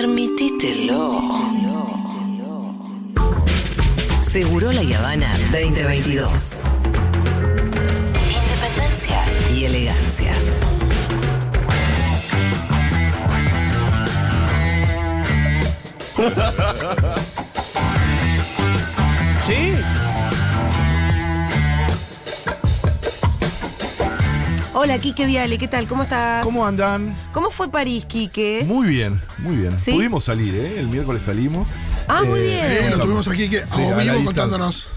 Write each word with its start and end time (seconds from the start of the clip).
Permitítelo. 0.00 1.20
Seguro 4.22 4.72
la 4.72 4.80
Habana 4.98 5.28
2022. 5.52 6.60
Independencia 8.32 9.22
y 9.54 9.64
elegancia. 9.66 10.32
¿Sí? 19.46 19.74
Hola, 24.82 24.98
Quique 24.98 25.26
Viale, 25.26 25.58
¿qué 25.58 25.68
tal? 25.68 25.86
¿Cómo 25.86 26.04
estás? 26.04 26.42
¿Cómo 26.42 26.64
andan? 26.66 27.14
¿Cómo 27.32 27.50
fue 27.50 27.70
París, 27.70 28.06
Quique? 28.06 28.64
Muy 28.66 28.88
bien, 28.88 29.20
muy 29.36 29.56
bien. 29.56 29.78
¿Sí? 29.78 29.92
Pudimos 29.92 30.24
salir, 30.24 30.54
¿eh? 30.54 30.78
El 30.80 30.88
miércoles 30.88 31.22
salimos. 31.24 31.68
Ah, 32.08 32.22
muy 32.22 32.40
Eh, 32.40 32.44
bien. 32.44 32.84
Sí, 32.84 32.90
lo 32.98 33.04
tuvimos 33.04 33.28
aquí 33.28 33.50
que 33.50 33.58
Sí, 33.58 33.74
a 33.74 33.78
la 33.78 33.84
vivo 33.84 33.94
distancia. 33.98 34.24
contándonos. 34.24 34.88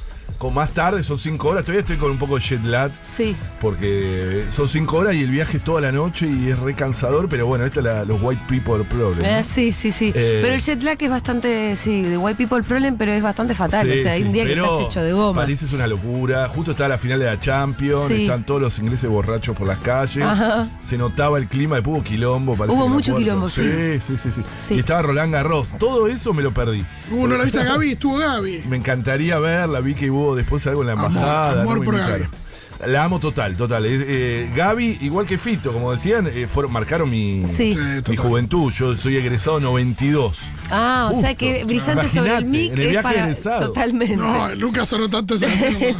Con 0.43 0.53
más 0.55 0.71
tarde, 0.71 1.03
son 1.03 1.17
cinco 1.17 1.47
horas. 1.47 1.63
Todavía 1.63 1.79
estoy 1.79 1.95
con 1.95 2.11
un 2.11 2.17
poco 2.17 2.35
de 2.35 2.41
jet 2.41 2.65
lag. 2.65 2.91
Sí. 3.01 3.33
Porque 3.61 4.43
son 4.51 4.67
cinco 4.67 4.97
horas 4.97 5.15
y 5.15 5.21
el 5.23 5.29
viaje 5.29 5.55
es 5.55 5.63
toda 5.63 5.79
la 5.79 5.93
noche 5.93 6.27
y 6.27 6.49
es 6.49 6.59
re 6.59 6.73
cansador. 6.73 7.29
Pero 7.29 7.47
bueno, 7.47 7.63
esta 7.65 7.79
es 7.79 7.85
la- 7.85 8.03
los 8.03 8.21
white 8.21 8.43
people 8.49 8.83
problem. 8.83 9.19
¿no? 9.19 9.25
Eh, 9.25 9.41
sí, 9.45 9.71
sí, 9.71 9.93
sí. 9.93 10.11
Eh, 10.13 10.39
pero 10.41 10.53
el 10.55 10.59
jet 10.59 10.83
lag 10.83 10.97
es 11.01 11.09
bastante, 11.09 11.77
sí, 11.77 12.01
de 12.01 12.17
White 12.17 12.35
People 12.37 12.61
Problem, 12.61 12.97
pero 12.97 13.13
es 13.13 13.23
bastante 13.23 13.55
fatal. 13.55 13.87
Sí, 13.89 13.99
o 13.99 14.01
sea, 14.03 14.11
hay 14.11 14.19
sí, 14.21 14.27
un 14.27 14.33
día 14.33 14.43
que 14.45 14.51
estás 14.51 14.81
hecho 14.81 15.01
de 15.01 15.13
goma. 15.13 15.39
París 15.43 15.61
es 15.63 15.71
una 15.71 15.87
locura. 15.87 16.49
Justo 16.49 16.71
está 16.71 16.89
la 16.89 16.97
final 16.97 17.19
de 17.19 17.25
la 17.27 17.39
Champions. 17.39 18.03
Sí. 18.09 18.23
Están 18.23 18.45
todos 18.45 18.59
los 18.59 18.77
ingleses 18.79 19.09
borrachos 19.09 19.55
por 19.55 19.65
las 19.65 19.77
calles. 19.79 20.25
Ajá. 20.25 20.67
Se 20.85 20.97
notaba 20.97 21.37
el 21.37 21.47
clima, 21.47 21.75
después 21.77 21.95
hubo 21.99 22.03
quilombo. 22.03 22.57
parece 22.57 22.75
Hubo 22.77 22.89
mucho 22.89 23.15
quilombo, 23.15 23.49
sí. 23.49 23.63
Sí, 23.63 23.99
sí, 24.05 24.17
sí, 24.21 24.29
sí. 24.35 24.41
Sí. 24.61 24.73
Y 24.75 24.79
estaba 24.79 25.03
Roland 25.03 25.31
Garros. 25.33 25.69
Todo 25.79 26.09
eso 26.09 26.33
me 26.33 26.43
lo 26.43 26.53
perdí. 26.53 26.83
Uh, 27.11 27.27
¿no 27.27 27.37
la 27.37 27.45
viste 27.45 27.61
a 27.61 27.63
Gaby? 27.63 27.91
Estuvo 27.93 28.17
Gaby. 28.17 28.63
Me 28.67 28.75
encantaría 28.75 29.39
verla, 29.39 29.79
vi 29.79 29.93
que 29.93 30.11
hubo 30.11 30.32
después 30.35 30.65
algo 30.67 30.81
en 30.81 30.87
la 30.87 30.93
Amor, 30.93 31.07
embajada. 31.11 31.61
amor 31.61 31.75
no 31.75 31.79
me 31.81 31.85
por 31.85 31.95
invitaron. 31.95 32.43
La 32.87 33.05
amo 33.05 33.17
total, 33.19 33.55
total. 33.55 33.85
Eh, 33.87 34.51
Gaby, 34.53 34.97
igual 35.01 35.25
que 35.25 35.37
Fito, 35.37 35.71
como 35.71 35.93
decían, 35.93 36.27
eh, 36.27 36.47
fueron, 36.51 36.73
marcaron 36.73 37.09
mi, 37.09 37.43
Sí. 37.47 37.71
Sí, 37.73 37.79
mi 38.09 38.17
juventud. 38.17 38.73
Yo 38.73 38.97
soy 38.97 39.15
egresado 39.15 39.61
92. 39.61 40.37
Ah, 40.69 41.09
o 41.09 41.13
sea 41.17 41.33
que 41.35 41.63
brillante 41.63 42.09
sobre 42.09 42.35
el 42.35 42.45
mic 42.45 42.73
en 42.73 42.79
el 42.81 42.89
viaje 42.89 43.03
para. 43.03 43.23
egresado. 43.25 43.67
Totalmente. 43.67 44.17
No, 44.17 44.53
nunca 44.55 44.85
sonó 44.85 45.09
tanto 45.09 45.35
esa. 45.35 45.45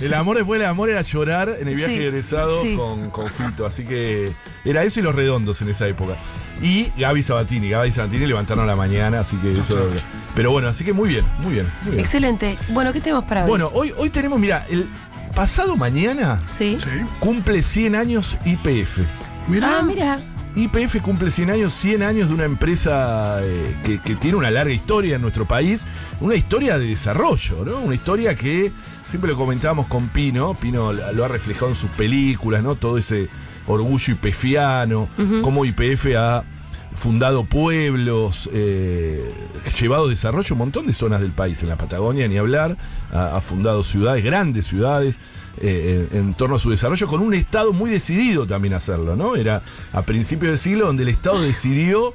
El 0.01 0.13
amor 0.13 0.35
después 0.35 0.59
del 0.59 0.67
amor 0.67 0.89
era 0.89 1.01
llorar 1.03 1.55
en 1.57 1.69
el 1.69 1.75
viaje 1.75 1.95
Sí, 1.97 2.03
egresado 2.03 2.61
sí. 2.63 2.75
con, 2.75 3.09
con 3.11 3.29
Fito. 3.31 3.65
Así 3.65 3.85
que 3.85 4.33
era 4.65 4.83
eso 4.83 4.99
y 4.99 5.03
los 5.03 5.15
redondos 5.15 5.61
en 5.61 5.69
esa 5.69 5.87
época. 5.87 6.15
Y 6.61 6.91
Gaby 6.97 7.21
Sabatini. 7.23 7.69
Gaby 7.69 7.91
Sabatini 7.91 8.25
levantaron 8.25 8.63
a 8.63 8.67
la 8.67 8.75
mañana, 8.75 9.19
así 9.21 9.35
que 9.37 9.53
eso. 9.53 9.89
Pero 10.35 10.51
bueno, 10.51 10.67
así 10.67 10.83
que 10.83 10.93
muy 10.93 11.09
bien, 11.09 11.25
muy 11.39 11.53
bien. 11.53 11.67
Muy 11.83 11.91
bien. 11.91 11.99
Excelente. 11.99 12.57
Bueno, 12.69 12.93
¿qué 12.93 13.01
tenemos 13.01 13.25
para 13.25 13.43
hoy? 13.43 13.49
Bueno, 13.49 13.69
hoy, 13.73 13.93
hoy 13.97 14.09
tenemos, 14.09 14.39
mira, 14.39 14.65
el 14.69 14.87
pasado 15.35 15.75
mañana 15.75 16.39
Sí. 16.47 16.77
Cumple 17.19 17.61
100 17.61 17.95
años 17.95 18.37
IPF. 18.45 18.99
Mirá. 19.47 19.79
Ah, 19.79 19.83
mira. 19.83 20.19
IPF 20.55 21.01
cumple 21.01 21.31
100 21.31 21.49
años, 21.49 21.73
100 21.73 22.03
años 22.03 22.29
de 22.29 22.35
una 22.35 22.43
empresa 22.43 23.39
eh, 23.41 23.75
que, 23.83 23.99
que 23.99 24.15
tiene 24.15 24.37
una 24.37 24.51
larga 24.51 24.71
historia 24.71 25.15
en 25.15 25.21
nuestro 25.23 25.45
país, 25.45 25.83
una 26.21 26.35
historia 26.35 26.77
de 26.77 26.85
desarrollo, 26.85 27.65
¿no? 27.65 27.79
Una 27.79 27.95
historia 27.95 28.35
que 28.35 28.71
siempre 29.07 29.31
lo 29.31 29.35
comentábamos 29.37 29.87
con 29.87 30.09
Pino, 30.09 30.53
Pino 30.53 30.93
lo 30.93 31.25
ha 31.25 31.27
reflejado 31.27 31.69
en 31.69 31.75
sus 31.75 31.89
películas, 31.91 32.61
¿no? 32.61 32.75
Todo 32.75 32.99
ese 32.99 33.29
orgullo 33.67 34.13
IPFiano, 34.13 35.09
cómo 35.41 35.65
IPF 35.65 36.07
ha 36.17 36.43
fundado 36.95 37.45
pueblos, 37.45 38.49
eh, 38.53 39.33
llevado 39.79 40.07
desarrollo 40.07 40.47
a 40.49 40.53
un 40.53 40.59
montón 40.59 40.85
de 40.85 40.93
zonas 40.93 41.21
del 41.21 41.31
país, 41.31 41.63
en 41.63 41.69
la 41.69 41.75
Patagonia 41.77 42.27
ni 42.27 42.37
hablar, 42.37 42.77
ha, 43.11 43.35
ha 43.35 43.41
fundado 43.41 43.83
ciudades, 43.83 44.23
grandes 44.23 44.67
ciudades, 44.67 45.17
eh, 45.61 46.07
en, 46.11 46.19
en 46.19 46.33
torno 46.33 46.55
a 46.55 46.59
su 46.59 46.69
desarrollo, 46.69 47.07
con 47.07 47.21
un 47.21 47.33
Estado 47.33 47.73
muy 47.73 47.89
decidido 47.89 48.45
también 48.45 48.73
a 48.73 48.77
hacerlo, 48.77 49.15
¿no? 49.15 49.35
Era 49.35 49.61
a 49.91 50.01
principios 50.03 50.51
del 50.51 50.59
siglo 50.59 50.85
donde 50.87 51.03
el 51.03 51.09
Estado 51.09 51.41
decidió 51.41 52.13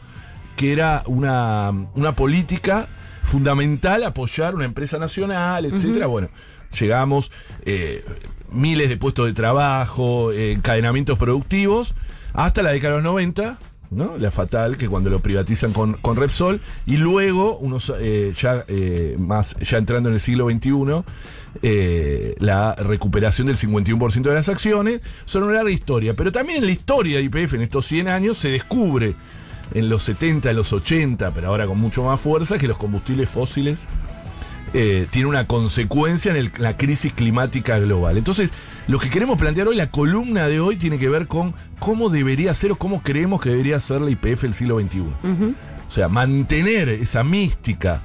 que 0.56 0.73
era 0.73 1.03
una, 1.06 1.73
una 1.94 2.12
política 2.17 2.89
fundamental 3.23 4.05
apoyar 4.05 4.55
una 4.55 4.65
empresa 4.65 4.99
nacional, 4.99 5.67
etcétera. 5.67 6.06
Bueno, 6.06 6.31
llegamos, 6.79 7.31
eh, 7.65 8.05
miles 8.51 8.89
de 8.89 8.97
puestos 8.97 9.27
de 9.27 9.33
trabajo, 9.33 10.33
eh, 10.33 10.53
encadenamientos 10.53 11.19
productivos, 11.19 11.95
hasta 12.33 12.62
la 12.62 12.71
década 12.73 12.97
de 12.97 13.03
los 13.03 13.12
90, 13.12 13.59
¿no? 13.91 14.17
La 14.19 14.31
fatal, 14.31 14.77
que 14.77 14.89
cuando 14.89 15.11
lo 15.11 15.21
privatizan 15.21 15.73
con, 15.73 15.95
con 15.95 16.17
Repsol, 16.17 16.61
y 16.87 16.97
luego, 16.97 17.56
unos 17.59 17.93
eh, 17.99 18.33
ya 18.39 18.65
eh, 18.69 19.17
más, 19.19 19.56
ya 19.56 19.79
entrando 19.79 20.09
en 20.09 20.17
el 20.17 20.21
siglo 20.21 20.49
XXI, 20.51 21.05
eh, 21.62 22.34
la 22.39 22.75
recuperación 22.75 23.47
del 23.47 23.56
51% 23.56 24.23
de 24.23 24.35
las 24.35 24.49
acciones, 24.49 25.00
son 25.25 25.45
una 25.45 25.55
larga 25.55 25.71
historia. 25.71 26.15
Pero 26.15 26.33
también 26.33 26.59
en 26.59 26.67
la 26.67 26.73
historia 26.73 27.19
de 27.19 27.25
IPF, 27.25 27.55
en 27.55 27.62
estos 27.62 27.87
100 27.87 28.09
años, 28.09 28.39
se 28.39 28.50
descubre 28.50 29.15
en 29.75 29.89
los 29.89 30.03
70, 30.03 30.50
en 30.50 30.56
los 30.56 30.73
80, 30.73 31.33
pero 31.33 31.49
ahora 31.49 31.67
con 31.67 31.79
mucho 31.79 32.03
más 32.03 32.21
fuerza, 32.21 32.59
que 32.59 32.69
los 32.69 32.79
combustibles 32.79 33.29
fósiles 33.29 33.87
eh, 34.75 35.06
tienen 35.11 35.29
una 35.29 35.47
consecuencia 35.47 36.31
en 36.31 36.37
el- 36.37 36.53
la 36.59 36.77
crisis 36.77 37.12
climática 37.12 37.79
global. 37.79 38.17
Entonces, 38.19 38.51
lo 38.87 38.99
que 38.99 39.11
queremos 39.11 39.39
plantear 39.39 39.69
hoy, 39.69 39.77
la 39.77 39.91
columna 39.91 40.47
de 40.49 40.61
hoy, 40.61 40.77
tiene 40.77 40.99
que 40.99 41.09
ver 41.09 41.27
con 41.27 41.55
cómo 41.79 42.09
debería 42.09 42.53
ser 42.55 42.73
o 42.73 42.77
cómo 42.77 43.03
creemos 43.03 43.41
que 43.41 43.51
debería 43.51 43.79
ser 43.81 44.01
la 44.01 44.11
IPF 44.11 44.43
del 44.43 44.55
siglo 44.55 44.81
XXI. 44.81 45.01
O 45.01 45.91
sea, 45.91 46.09
mantener 46.09 46.89
esa 46.91 47.25
mística, 47.25 48.03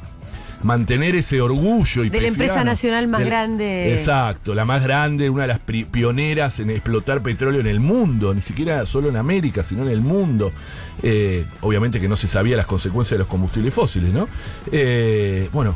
mantener 0.64 1.16
ese 1.16 1.42
orgullo. 1.42 2.04
De 2.10 2.22
la 2.22 2.28
empresa 2.30 2.64
nacional 2.64 3.10
más 3.10 3.20
del- 3.20 3.28
grande. 3.30 3.94
Exacto, 3.94 4.56
la 4.56 4.64
más 4.64 4.82
grande, 4.84 5.30
una 5.30 5.42
de 5.42 5.48
las 5.50 5.60
pioneras 5.60 6.60
en 6.62 6.70
explotar 6.70 7.22
petróleo 7.22 7.60
en 7.60 7.68
el 7.68 7.82
mundo, 7.82 8.34
ni 8.34 8.40
siquiera 8.42 8.86
solo 8.86 9.10
en 9.10 9.18
América, 9.18 9.64
sino 9.64 9.84
en 9.84 9.90
el 9.90 10.00
mundo. 10.02 10.54
Eh, 11.02 11.46
obviamente 11.60 12.00
que 12.00 12.08
no 12.08 12.16
se 12.16 12.28
sabía 12.28 12.56
las 12.56 12.66
consecuencias 12.68 13.12
de 13.12 13.20
los 13.20 13.28
combustibles 13.28 13.74
fósiles, 13.74 14.14
¿no? 14.14 14.30
Eh, 14.72 15.50
bueno, 15.52 15.76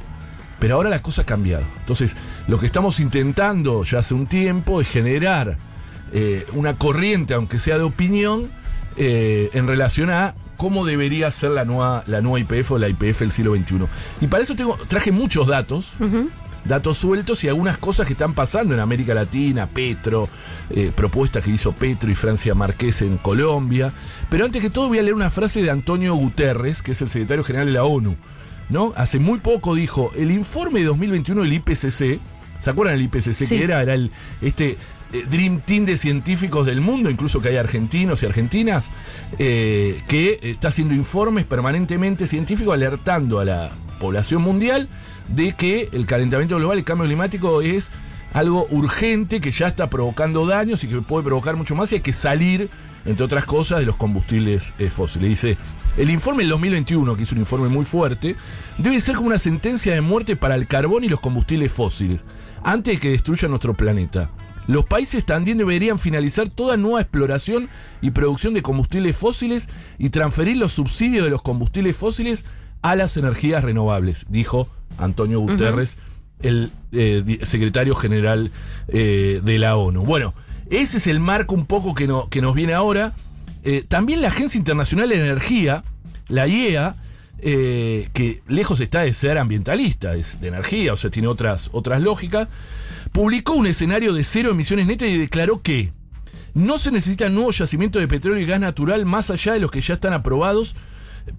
pero 0.59 0.75
ahora 0.75 0.89
la 0.89 1.01
cosa 1.01 1.23
ha 1.23 1.25
cambiado. 1.25 1.63
Entonces, 1.79 2.15
lo 2.47 2.59
que 2.59 2.65
estamos 2.65 2.99
intentando 2.99 3.83
ya 3.83 3.99
hace 3.99 4.13
un 4.13 4.27
tiempo 4.27 4.81
es 4.81 4.89
generar 4.89 5.57
eh, 6.13 6.45
una 6.53 6.77
corriente, 6.77 7.33
aunque 7.33 7.59
sea 7.59 7.77
de 7.77 7.83
opinión, 7.83 8.49
eh, 8.95 9.49
en 9.53 9.67
relación 9.67 10.09
a 10.09 10.35
cómo 10.57 10.85
debería 10.85 11.29
ser 11.31 11.51
la 11.51 11.65
nueva, 11.65 12.03
la 12.07 12.21
nueva 12.21 12.39
IPF 12.39 12.71
o 12.71 12.77
la 12.79 12.89
IPF 12.89 13.19
del 13.19 13.31
siglo 13.31 13.55
XXI. 13.55 13.87
Y 14.21 14.27
para 14.27 14.43
eso 14.43 14.55
tengo, 14.55 14.77
traje 14.87 15.11
muchos 15.11 15.47
datos, 15.47 15.93
datos 16.65 16.97
sueltos 16.97 17.43
y 17.43 17.47
algunas 17.47 17.77
cosas 17.77 18.07
que 18.07 18.13
están 18.13 18.33
pasando 18.33 18.73
en 18.73 18.79
América 18.79 19.13
Latina, 19.13 19.67
Petro, 19.67 20.27
eh, 20.69 20.91
propuestas 20.93 21.43
que 21.43 21.51
hizo 21.51 21.73
Petro 21.73 22.09
y 22.09 22.15
Francia 22.15 22.55
Márquez 22.55 23.03
en 23.03 23.17
Colombia. 23.17 23.93
Pero 24.29 24.45
antes 24.45 24.61
que 24.61 24.69
todo 24.69 24.87
voy 24.87 24.99
a 24.99 25.03
leer 25.03 25.13
una 25.13 25.29
frase 25.29 25.61
de 25.61 25.69
Antonio 25.69 26.15
Guterres, 26.15 26.81
que 26.81 26.93
es 26.93 27.01
el 27.01 27.09
secretario 27.09 27.43
general 27.43 27.67
de 27.67 27.73
la 27.73 27.83
ONU. 27.83 28.15
¿No? 28.69 28.93
Hace 28.95 29.19
muy 29.19 29.39
poco 29.39 29.75
dijo, 29.75 30.11
el 30.15 30.31
informe 30.31 30.79
de 30.79 30.85
2021 30.87 31.41
del 31.43 31.53
IPCC, 31.53 32.19
¿se 32.59 32.69
acuerdan 32.69 32.95
del 32.97 33.05
IPCC 33.05 33.33
Sí. 33.33 33.57
que 33.57 33.63
era? 33.63 33.81
Era 33.81 33.93
el, 33.93 34.11
este 34.41 34.77
eh, 35.13 35.25
Dream 35.29 35.61
Team 35.61 35.85
de 35.85 35.95
científicos 35.97 36.65
del 36.65 36.81
mundo, 36.81 37.09
incluso 37.09 37.41
que 37.41 37.49
hay 37.49 37.55
argentinos 37.57 38.23
y 38.23 38.25
argentinas, 38.25 38.89
eh, 39.39 40.01
que 40.07 40.39
está 40.41 40.67
haciendo 40.67 40.93
informes 40.93 41.45
permanentemente 41.45 42.27
científicos 42.27 42.73
alertando 42.73 43.39
a 43.39 43.45
la 43.45 43.71
población 43.99 44.41
mundial 44.41 44.89
de 45.29 45.53
que 45.53 45.89
el 45.93 46.05
calentamiento 46.05 46.57
global, 46.57 46.77
el 46.77 46.83
cambio 46.83 47.05
climático 47.07 47.61
es 47.61 47.91
algo 48.33 48.67
urgente 48.69 49.39
que 49.39 49.51
ya 49.51 49.67
está 49.67 49.89
provocando 49.89 50.45
daños 50.45 50.83
y 50.83 50.87
que 50.87 51.01
puede 51.01 51.23
provocar 51.23 51.55
mucho 51.55 51.73
más 51.75 51.91
y 51.91 51.95
hay 51.95 52.01
que 52.01 52.13
salir, 52.13 52.69
entre 53.05 53.23
otras 53.25 53.45
cosas, 53.45 53.79
de 53.79 53.85
los 53.85 53.95
combustibles 53.95 54.73
eh, 54.77 54.89
fósiles. 54.89 55.29
Dice, 55.29 55.57
el 55.97 56.09
informe 56.09 56.43
del 56.43 56.49
2021, 56.51 57.15
que 57.17 57.23
es 57.23 57.31
un 57.31 57.39
informe 57.39 57.69
muy 57.69 57.85
fuerte, 57.85 58.35
debe 58.77 59.01
ser 59.01 59.15
como 59.15 59.27
una 59.27 59.39
sentencia 59.39 59.93
de 59.93 60.01
muerte 60.01 60.35
para 60.35 60.55
el 60.55 60.67
carbón 60.67 61.03
y 61.03 61.09
los 61.09 61.19
combustibles 61.19 61.71
fósiles, 61.71 62.21
antes 62.63 62.95
de 62.95 62.99
que 62.99 63.09
destruya 63.11 63.47
nuestro 63.47 63.73
planeta. 63.73 64.29
Los 64.67 64.85
países 64.85 65.25
también 65.25 65.57
deberían 65.57 65.97
finalizar 65.97 66.49
toda 66.49 66.75
nueva 66.77 66.99
exploración 67.01 67.69
y 68.01 68.11
producción 68.11 68.53
de 68.53 68.61
combustibles 68.61 69.15
fósiles 69.15 69.69
y 69.97 70.09
transferir 70.09 70.57
los 70.57 70.73
subsidios 70.73 71.23
de 71.23 71.29
los 71.29 71.41
combustibles 71.41 71.95
fósiles 71.95 72.43
a 72.81 72.95
las 72.95 73.15
energías 73.17 73.63
renovables, 73.63 74.25
dijo 74.29 74.67
Antonio 74.97 75.39
Guterres, 75.39 75.97
el 76.41 76.71
eh, 76.91 77.39
secretario 77.43 77.95
general 77.95 78.51
eh, 78.89 79.41
de 79.43 79.57
la 79.57 79.77
ONU. 79.77 80.03
Bueno, 80.03 80.33
ese 80.69 80.97
es 80.97 81.07
el 81.07 81.19
marco 81.21 81.55
un 81.55 81.65
poco 81.65 81.95
que, 81.95 82.05
no- 82.05 82.27
que 82.29 82.41
nos 82.41 82.53
viene 82.53 82.73
ahora. 82.73 83.15
Eh, 83.69 83.83
también 83.85 84.21
la 84.21 84.29
Agencia 84.29 84.57
Internacional 84.57 85.09
de 85.09 85.15
Energía, 85.15 85.83
la 86.29 86.47
IEA, 86.47 86.95
eh, 87.39 88.07
que 88.13 88.41
lejos 88.47 88.79
está 88.79 89.01
de 89.01 89.11
ser 89.11 89.37
ambientalista, 89.37 90.15
es 90.15 90.39
de 90.39 90.47
energía, 90.47 90.93
o 90.93 90.95
sea, 90.95 91.09
tiene 91.09 91.27
otras, 91.27 91.69
otras 91.73 92.01
lógicas, 92.01 92.47
publicó 93.11 93.55
un 93.55 93.67
escenario 93.67 94.13
de 94.13 94.23
cero 94.23 94.51
emisiones 94.51 94.87
netas 94.87 95.09
y 95.09 95.17
declaró 95.17 95.61
que 95.61 95.91
no 96.53 96.77
se 96.77 96.91
necesitan 96.91 97.35
nuevos 97.35 97.57
yacimientos 97.57 98.01
de 98.01 98.07
petróleo 98.07 98.41
y 98.41 98.45
gas 98.45 98.61
natural 98.61 99.05
más 99.05 99.31
allá 99.31 99.51
de 99.51 99.59
los 99.59 99.69
que 99.69 99.81
ya 99.81 99.95
están 99.95 100.13
aprobados 100.13 100.77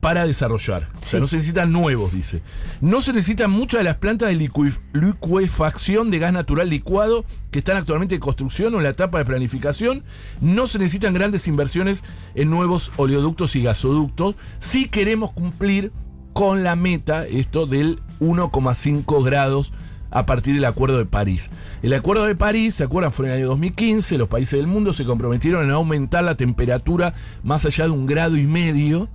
para 0.01 0.27
desarrollar. 0.27 0.89
O 1.01 1.05
sea, 1.05 1.19
no 1.21 1.27
se 1.27 1.37
necesitan 1.37 1.73
nuevos, 1.73 2.13
dice. 2.13 2.43
No 2.81 3.01
se 3.01 3.13
necesitan 3.13 3.51
muchas 3.51 3.81
de 3.81 3.85
las 3.85 3.97
plantas 3.97 4.29
de 4.29 4.37
licue- 4.37 4.79
licuefacción 4.93 6.11
de 6.11 6.19
gas 6.19 6.33
natural 6.33 6.69
licuado 6.71 7.25
que 7.51 7.59
están 7.61 7.77
actualmente 7.77 8.15
en 8.17 8.21
construcción 8.21 8.75
o 8.75 8.79
en 8.79 8.85
la 8.85 8.91
etapa 8.91 9.19
de 9.19 9.25
planificación. 9.25 10.05
No 10.41 10.67
se 10.67 10.79
necesitan 10.79 11.15
grandes 11.15 11.47
inversiones 11.49 12.05
en 12.35 12.51
nuevos 12.51 12.93
oleoductos 12.97 13.57
y 13.57 13.63
gasoductos. 13.63 14.37
Si 14.59 14.89
queremos 14.89 15.33
cumplir 15.33 15.93
con 16.33 16.63
la 16.63 16.77
meta, 16.77 17.27
esto 17.27 17.67
del 17.67 18.01
1,5 18.21 19.25
grados 19.25 19.73
a 20.11 20.25
partir 20.25 20.55
del 20.55 20.65
Acuerdo 20.65 20.97
de 20.99 21.05
París. 21.05 21.51
El 21.83 21.93
Acuerdo 21.93 22.25
de 22.25 22.35
París, 22.35 22.75
¿se 22.75 22.85
acuerdan? 22.85 23.13
Fue 23.13 23.27
en 23.27 23.33
el 23.33 23.39
año 23.39 23.49
2015, 23.49 24.17
los 24.17 24.29
países 24.29 24.59
del 24.59 24.67
mundo 24.67 24.93
se 24.95 25.05
comprometieron 25.05 25.65
en 25.65 25.71
aumentar 25.71 26.25
la 26.25 26.35
temperatura 26.35 27.13
más 27.43 27.65
allá 27.67 27.85
de 27.85 27.91
un 27.91 28.07
grado 28.07 28.37
y 28.39 28.47
medio 28.47 29.09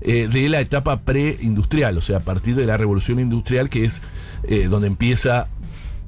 eh, 0.00 0.28
de 0.28 0.48
la 0.48 0.60
etapa 0.60 1.00
preindustrial, 1.00 1.96
o 1.98 2.00
sea, 2.00 2.18
a 2.18 2.20
partir 2.20 2.54
de 2.54 2.66
la 2.66 2.76
revolución 2.76 3.18
industrial, 3.20 3.68
que 3.68 3.84
es 3.84 4.02
eh, 4.44 4.68
donde 4.68 4.86
empieza... 4.88 5.48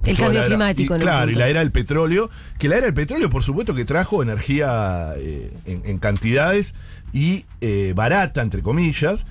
El 0.03 0.17
cambio 0.17 0.45
climático, 0.47 0.95
y 0.95 0.97
en 0.97 1.03
claro, 1.03 1.31
y 1.31 1.35
la 1.35 1.49
era 1.49 1.61
del 1.61 1.73
petróleo, 1.73 2.31
que 2.59 2.69
la 2.71 2.77
era 2.77 2.87
del 2.87 2.95
petróleo, 2.95 3.29
por 3.29 3.43
supuesto, 3.43 3.75
que 3.75 3.85
trajo 3.85 4.23
energía 4.23 5.13
eh, 5.19 5.53
en, 5.67 5.83
en 5.85 5.99
cantidades 5.99 6.75
y 7.13 7.45
eh, 7.61 7.93
barata, 7.95 8.41
entre 8.41 8.63
comillas, 8.63 9.27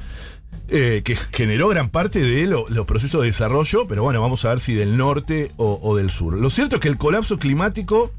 eh, 0.68 1.02
que 1.04 1.16
generó 1.16 1.70
gran 1.70 1.90
parte 1.90 2.20
de 2.20 2.46
lo- 2.46 2.70
los 2.70 2.86
procesos 2.86 3.22
de 3.22 3.28
desarrollo, 3.30 3.88
pero 3.88 4.04
bueno, 4.04 4.22
vamos 4.22 4.46
a 4.46 4.50
ver 4.50 4.60
si 4.60 4.76
del 4.76 4.96
norte 4.96 5.52
o, 5.58 5.80
o 5.82 5.96
del 5.96 6.12
sur. 6.12 6.36
Lo 6.38 6.52
cierto 6.52 6.76
es 6.76 6.82
que 6.84 6.88
el 6.90 6.98
colapso 6.98 7.40
climático 7.40 8.12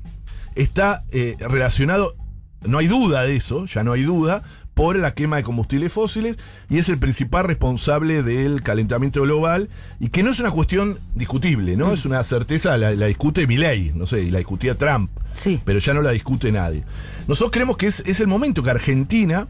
está 0.56 1.04
relacionado, 1.38 2.16
no 2.62 2.78
hay 2.78 2.88
duda 2.88 3.22
de 3.22 3.36
eso, 3.36 3.66
ya 3.66 3.84
no 3.84 3.92
hay 3.92 4.02
duda, 4.02 4.42
por 4.74 4.96
la 4.98 5.12
quema 5.14 5.36
de 5.36 5.42
combustibles 5.42 5.92
fósiles 5.92 6.36
y 6.70 6.78
es 6.78 6.88
el 6.88 6.98
principal 6.98 7.44
responsable 7.44 8.22
del 8.22 8.62
calentamiento 8.62 9.22
global 9.22 9.68
y 9.98 10.08
que 10.08 10.22
no 10.22 10.30
es 10.30 10.40
una 10.40 10.50
cuestión 10.50 11.00
discutible, 11.14 11.76
¿no? 11.76 11.92
Es 11.92 12.06
una 12.06 12.22
certeza, 12.24 12.76
la, 12.78 12.92
la 12.92 13.06
discute 13.06 13.46
Milley, 13.46 13.92
no 13.94 14.06
sé, 14.06 14.22
y 14.22 14.30
la 14.30 14.38
discutía 14.38 14.76
Trump, 14.78 15.10
Sí. 15.32 15.60
pero 15.64 15.78
ya 15.80 15.92
no 15.94 16.02
la 16.02 16.10
discute 16.12 16.50
nadie. 16.52 16.84
Nosotros 17.28 17.50
creemos 17.52 17.76
que 17.76 17.88
es, 17.88 18.00
es 18.06 18.20
el 18.20 18.26
momento 18.26 18.62
que 18.62 18.70
Argentina 18.70 19.48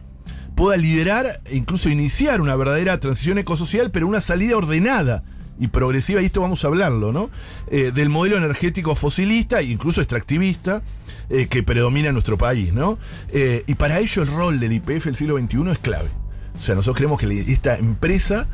pueda 0.57 0.77
liderar 0.77 1.41
e 1.45 1.57
incluso 1.57 1.89
iniciar 1.89 2.41
una 2.41 2.57
verdadera 2.57 2.99
transición 2.99 3.39
ecosocial, 3.39 3.91
pero 3.91 4.07
una 4.09 4.21
salida 4.21 4.57
ordenada 4.57 5.23
y 5.61 5.69
progresiva, 5.69 6.23
y 6.23 6.25
esto 6.25 6.41
vamos 6.41 6.65
a 6.65 6.69
hablarlo, 6.69 7.13
¿no? 7.13 7.31
Eh, 7.71 7.93
del 7.95 8.09
modelo 8.09 8.39
energético 8.39 8.97
fosilista 8.97 9.61
e 9.61 9.65
incluso 9.65 10.01
extractivista 10.01 10.83
eh, 11.29 11.49
que 11.49 11.63
predomina 11.63 12.09
en 12.09 12.15
nuestro 12.15 12.39
país, 12.39 12.73
¿no? 12.73 12.99
Eh, 13.29 13.63
y 13.67 13.75
para 13.75 13.99
ello 13.99 14.23
el 14.23 14.29
rol 14.29 14.59
del 14.59 14.73
IPF 14.73 15.05
del 15.05 15.17
siglo 15.17 15.39
XXI 15.39 15.71
es 15.71 15.79
clave. 15.79 16.09
O 16.57 16.59
sea, 16.59 16.75
nosotros 16.75 16.97
creemos 16.97 17.21
que 17.21 17.53
esta 17.53 17.77
empresa 17.77 18.49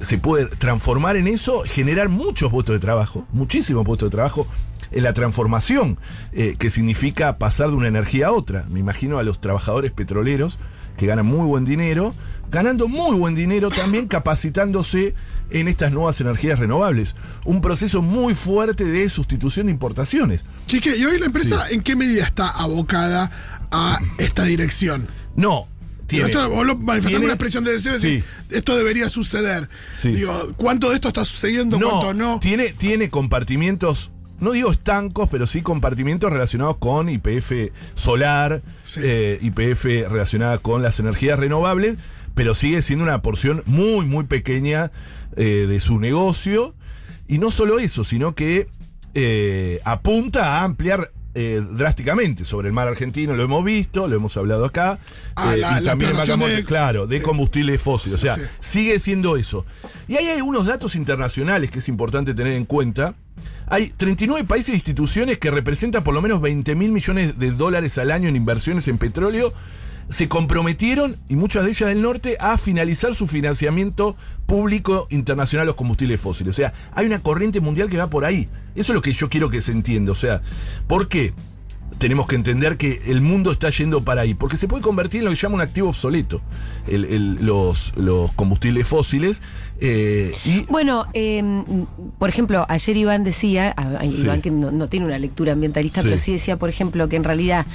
se 0.00 0.18
puede 0.18 0.46
transformar 0.46 1.16
en 1.16 1.28
eso, 1.28 1.62
generar 1.64 2.08
muchos 2.08 2.50
puestos 2.50 2.74
de 2.74 2.80
trabajo, 2.80 3.24
muchísimos 3.32 3.86
puestos 3.86 4.10
de 4.10 4.16
trabajo 4.16 4.46
en 4.90 5.02
la 5.04 5.12
transformación, 5.12 5.98
que 6.32 6.70
significa 6.70 7.38
pasar 7.38 7.70
de 7.70 7.76
una 7.76 7.88
energía 7.88 8.28
a 8.28 8.32
otra. 8.32 8.66
Me 8.68 8.80
imagino 8.80 9.18
a 9.18 9.22
los 9.22 9.40
trabajadores 9.40 9.92
petroleros 9.92 10.58
que 10.96 11.06
ganan 11.06 11.24
muy 11.24 11.46
buen 11.46 11.64
dinero, 11.64 12.14
ganando 12.50 12.88
muy 12.88 13.16
buen 13.16 13.34
dinero 13.34 13.70
también 13.70 14.06
capacitándose 14.08 15.14
en 15.50 15.68
estas 15.68 15.92
nuevas 15.92 16.20
energías 16.20 16.58
renovables. 16.58 17.14
Un 17.44 17.60
proceso 17.60 18.02
muy 18.02 18.34
fuerte 18.34 18.84
de 18.84 19.08
sustitución 19.08 19.66
de 19.66 19.72
importaciones. 19.72 20.42
Quique, 20.66 20.96
¿y 20.96 21.04
hoy 21.04 21.18
la 21.18 21.26
empresa 21.26 21.68
en 21.70 21.80
qué 21.82 21.96
medida 21.96 22.24
está 22.24 22.48
abocada 22.48 23.30
a 23.70 23.98
esta 24.18 24.44
dirección? 24.44 25.08
No, 25.36 25.68
tiene. 26.06 26.26
esto, 26.26 26.48
vos 26.50 26.66
lo 26.66 26.76
manifestás 26.76 27.20
una 27.22 27.32
expresión 27.32 27.64
de 27.64 27.72
deseo, 27.72 27.98
decís, 27.98 28.24
esto 28.50 28.76
debería 28.76 29.08
suceder. 29.08 29.68
Sí. 29.94 30.08
Digo, 30.12 30.52
¿cuánto 30.56 30.90
de 30.90 30.96
esto 30.96 31.08
está 31.08 31.24
sucediendo, 31.24 31.78
cuánto 31.78 32.14
no? 32.14 32.40
Tiene, 32.40 32.68
tiene 32.72 33.08
compartimientos, 33.08 34.10
no 34.40 34.52
digo 34.52 34.70
estancos, 34.70 35.28
pero 35.30 35.46
sí 35.46 35.62
compartimientos 35.62 36.32
relacionados 36.32 36.76
con 36.78 37.08
IPF 37.08 37.72
solar, 37.94 38.62
Sí. 38.84 39.00
eh, 39.02 39.38
IPF 39.42 39.84
relacionada 40.10 40.58
con 40.58 40.82
las 40.82 40.98
energías 41.00 41.38
renovables, 41.38 41.96
pero 42.38 42.54
sigue 42.54 42.82
siendo 42.82 43.02
una 43.02 43.20
porción 43.20 43.64
muy, 43.66 44.06
muy 44.06 44.22
pequeña 44.24 44.92
eh, 45.36 45.66
de 45.68 45.80
su 45.80 45.98
negocio. 45.98 46.72
Y 47.26 47.38
no 47.38 47.50
solo 47.50 47.80
eso, 47.80 48.04
sino 48.04 48.36
que 48.36 48.68
eh, 49.14 49.80
apunta 49.84 50.58
a 50.60 50.62
ampliar 50.62 51.10
eh, 51.34 51.60
drásticamente 51.72 52.44
sobre 52.44 52.68
el 52.68 52.74
mar 52.74 52.86
argentino, 52.86 53.34
lo 53.34 53.42
hemos 53.42 53.64
visto, 53.64 54.06
lo 54.06 54.14
hemos 54.14 54.36
hablado 54.36 54.64
acá. 54.64 55.00
Ah, 55.34 55.54
eh, 55.54 55.58
la- 55.58 55.80
y 55.80 55.84
la 55.84 55.90
también 55.90 56.12
de- 56.16 56.64
claro, 56.64 57.08
de 57.08 57.20
combustibles 57.22 57.82
fósiles. 57.82 58.14
O 58.18 58.22
sea, 58.22 58.36
Sí. 58.36 58.42
sigue 58.60 59.00
siendo 59.00 59.36
eso. 59.36 59.66
Y 60.06 60.14
ahí 60.16 60.26
hay 60.28 60.36
algunos 60.36 60.64
datos 60.66 60.94
internacionales 60.94 61.72
que 61.72 61.80
es 61.80 61.88
importante 61.88 62.34
tener 62.34 62.52
en 62.52 62.64
cuenta. 62.66 63.14
Hay 63.66 63.88
39 63.96 64.44
países 64.46 64.70
e 64.70 64.76
instituciones 64.76 65.38
que 65.38 65.50
representan 65.50 66.04
por 66.04 66.14
lo 66.14 66.22
menos 66.22 66.40
20 66.40 66.76
mil 66.76 66.92
millones 66.92 67.36
de 67.36 67.50
dólares 67.50 67.98
al 67.98 68.12
año 68.12 68.28
en 68.28 68.36
inversiones 68.36 68.86
en 68.86 68.98
petróleo. 68.98 69.52
Se 70.10 70.28
comprometieron, 70.28 71.16
y 71.28 71.36
muchas 71.36 71.64
de 71.64 71.70
ellas 71.70 71.88
del 71.90 72.00
norte, 72.02 72.36
a 72.40 72.56
finalizar 72.58 73.14
su 73.14 73.26
financiamiento 73.26 74.16
público 74.46 75.06
internacional 75.10 75.64
a 75.64 75.66
los 75.66 75.74
combustibles 75.74 76.20
fósiles. 76.20 76.54
O 76.54 76.56
sea, 76.56 76.72
hay 76.94 77.06
una 77.06 77.18
corriente 77.20 77.60
mundial 77.60 77.88
que 77.90 77.98
va 77.98 78.08
por 78.08 78.24
ahí. 78.24 78.48
Eso 78.74 78.92
es 78.92 78.94
lo 78.94 79.02
que 79.02 79.12
yo 79.12 79.28
quiero 79.28 79.50
que 79.50 79.60
se 79.60 79.72
entienda. 79.72 80.12
O 80.12 80.16
sea, 80.16 80.40
¿por 80.86 81.08
qué? 81.08 81.32
tenemos 81.96 82.28
que 82.28 82.36
entender 82.36 82.76
que 82.76 83.00
el 83.06 83.20
mundo 83.22 83.50
está 83.50 83.70
yendo 83.70 84.04
para 84.04 84.20
ahí, 84.20 84.32
porque 84.32 84.56
se 84.56 84.68
puede 84.68 84.82
convertir 84.82 85.18
en 85.20 85.24
lo 85.24 85.30
que 85.32 85.36
llama 85.36 85.56
un 85.56 85.62
activo 85.62 85.88
obsoleto, 85.88 86.40
el- 86.86 87.04
el- 87.06 87.34
los, 87.44 87.92
los 87.96 88.30
combustibles 88.34 88.86
fósiles. 88.86 89.42
eh, 89.80 90.32
y 90.44 90.60
Bueno, 90.66 91.06
eh, 91.12 91.42
por 92.20 92.28
ejemplo, 92.28 92.64
ayer 92.68 92.96
Iván 92.96 93.24
decía, 93.24 93.74
Sí. 94.12 94.20
Iván 94.22 94.42
que 94.42 94.52
no, 94.52 94.70
no 94.70 94.88
tiene 94.88 95.06
una 95.06 95.18
lectura 95.18 95.54
ambientalista, 95.54 96.02
Sí. 96.02 96.06
pero 96.06 96.18
sí 96.18 96.32
decía, 96.32 96.56
por 96.56 96.68
ejemplo, 96.68 97.08
que 97.08 97.16
en 97.16 97.24
realidad 97.24 97.66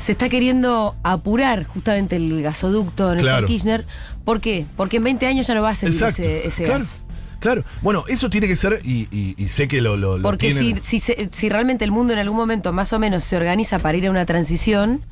se 0.00 0.12
está 0.12 0.28
queriendo 0.30 0.96
apurar 1.02 1.64
justamente 1.64 2.16
el 2.16 2.42
gasoducto 2.42 3.14
Néstor 3.14 3.22
Claro. 3.32 3.46
Kirchner. 3.46 3.86
¿Por 4.24 4.40
qué? 4.40 4.64
Porque 4.76 4.96
en 4.96 5.04
20 5.04 5.26
años 5.26 5.46
ya 5.46 5.54
no 5.54 5.62
va 5.62 5.70
a 5.70 5.74
servir 5.74 5.94
Exacto. 6.02 6.22
ese, 6.22 6.46
ese 6.46 6.64
claro, 6.64 6.78
gas. 6.80 7.02
claro. 7.38 7.64
Bueno, 7.82 8.04
eso 8.08 8.30
tiene 8.30 8.46
que 8.48 8.56
ser, 8.56 8.80
y, 8.84 9.08
y- 9.10 9.34
y 9.36 9.48
sé 9.48 9.68
que 9.68 9.80
lo, 9.80 9.96
lo, 9.96 10.16
lo 10.16 10.22
Porque 10.22 10.52
si, 10.52 10.58
tienen- 10.74 10.82
si, 10.82 11.00
si 11.00 11.48
realmente 11.48 11.84
el 11.84 11.90
mundo 11.90 12.12
en 12.14 12.18
algún 12.18 12.36
momento 12.36 12.72
más 12.72 12.92
o 12.92 12.98
menos 12.98 13.24
se 13.24 13.36
organiza 13.36 13.78
para 13.78 13.98
ir 13.98 14.06
a 14.06 14.10
una 14.10 14.24
transición, 14.26 15.02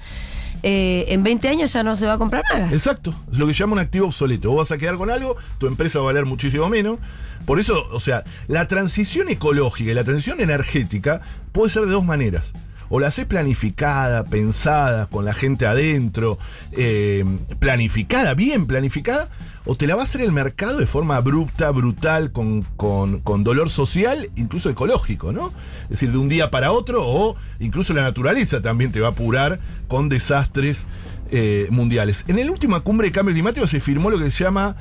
eh, 0.63 1.05
en 1.09 1.23
20 1.23 1.49
años 1.49 1.73
ya 1.73 1.83
no 1.83 1.95
se 1.95 2.07
va 2.07 2.15
a 2.15 2.19
comprar 2.19 2.43
gas. 2.51 2.73
Exacto, 2.73 3.15
es 3.31 3.39
lo 3.39 3.47
que 3.47 3.53
se 3.55 3.59
llama 3.61 3.75
un 3.75 3.79
activo 3.81 4.07
obsoleto. 4.07 4.49
Vos 4.51 4.59
vas 4.69 4.73
a 4.73 4.79
quedar 4.79 4.97
con 4.97 5.11
algo, 5.11 5.37
tu 5.59 5.67
empresa 5.67 5.99
va 5.99 6.05
a 6.05 6.07
valer 6.07 6.25
muchísimo 6.25 6.69
menos. 6.69 6.99
Por 7.47 7.61
eso, 7.61 7.87
o 7.93 8.01
sea, 8.01 8.25
la 8.49 8.67
transición 8.67 9.29
ecológica 9.29 9.91
y 9.91 9.95
la 9.95 10.05
transición 10.05 10.41
energética 10.41 11.21
puede 11.53 11.71
ser 11.71 11.83
de 11.85 11.93
dos 11.93 12.05
maneras. 12.05 12.53
O 12.91 13.01
la 13.01 13.09
haces 13.09 13.27
planificada, 13.27 14.25
pensada, 14.25 15.07
con 15.07 15.25
la 15.25 15.35
gente 15.35 15.67
adentro, 15.67 16.39
eh, 16.73 17.25
planificada, 17.59 18.35
bien 18.35 18.67
planificada, 18.67 19.29
o 19.67 19.75
te 19.75 19.87
la 19.87 19.95
va 19.95 20.01
a 20.01 20.05
hacer 20.05 20.23
el 20.23 20.33
mercado 20.33 20.79
de 20.79 20.87
forma 20.87 21.17
abrupta, 21.17 21.71
brutal, 21.71 22.33
con, 22.33 22.63
con- 22.77 23.21
con 23.21 23.45
dolor 23.45 23.69
social, 23.69 24.31
incluso 24.37 24.71
ecológico, 24.71 25.33
¿no? 25.33 25.53
Es 25.85 25.91
decir, 25.91 26.13
de 26.13 26.19
un 26.19 26.29
día 26.31 26.51
para 26.51 26.73
otro, 26.73 27.07
o 27.07 27.37
incluso 27.61 27.93
la 27.93 28.03
naturaleza 28.03 28.63
también 28.63 28.91
te 28.93 29.01
va 29.01 29.09
a 29.09 29.11
apurar 29.11 29.61
con 29.89 30.09
desastres 30.09 30.87
eh, 31.31 31.67
mundiales. 31.71 32.25
En 32.29 32.37
la 32.43 32.51
última 32.51 32.81
cumbre 32.81 33.09
de 33.09 33.13
cambio 33.13 33.35
climático 33.35 33.67
se 33.67 33.81
firmó 33.81 34.11
lo 34.11 34.19
que 34.19 34.31
se 34.31 34.45
llama 34.45 34.77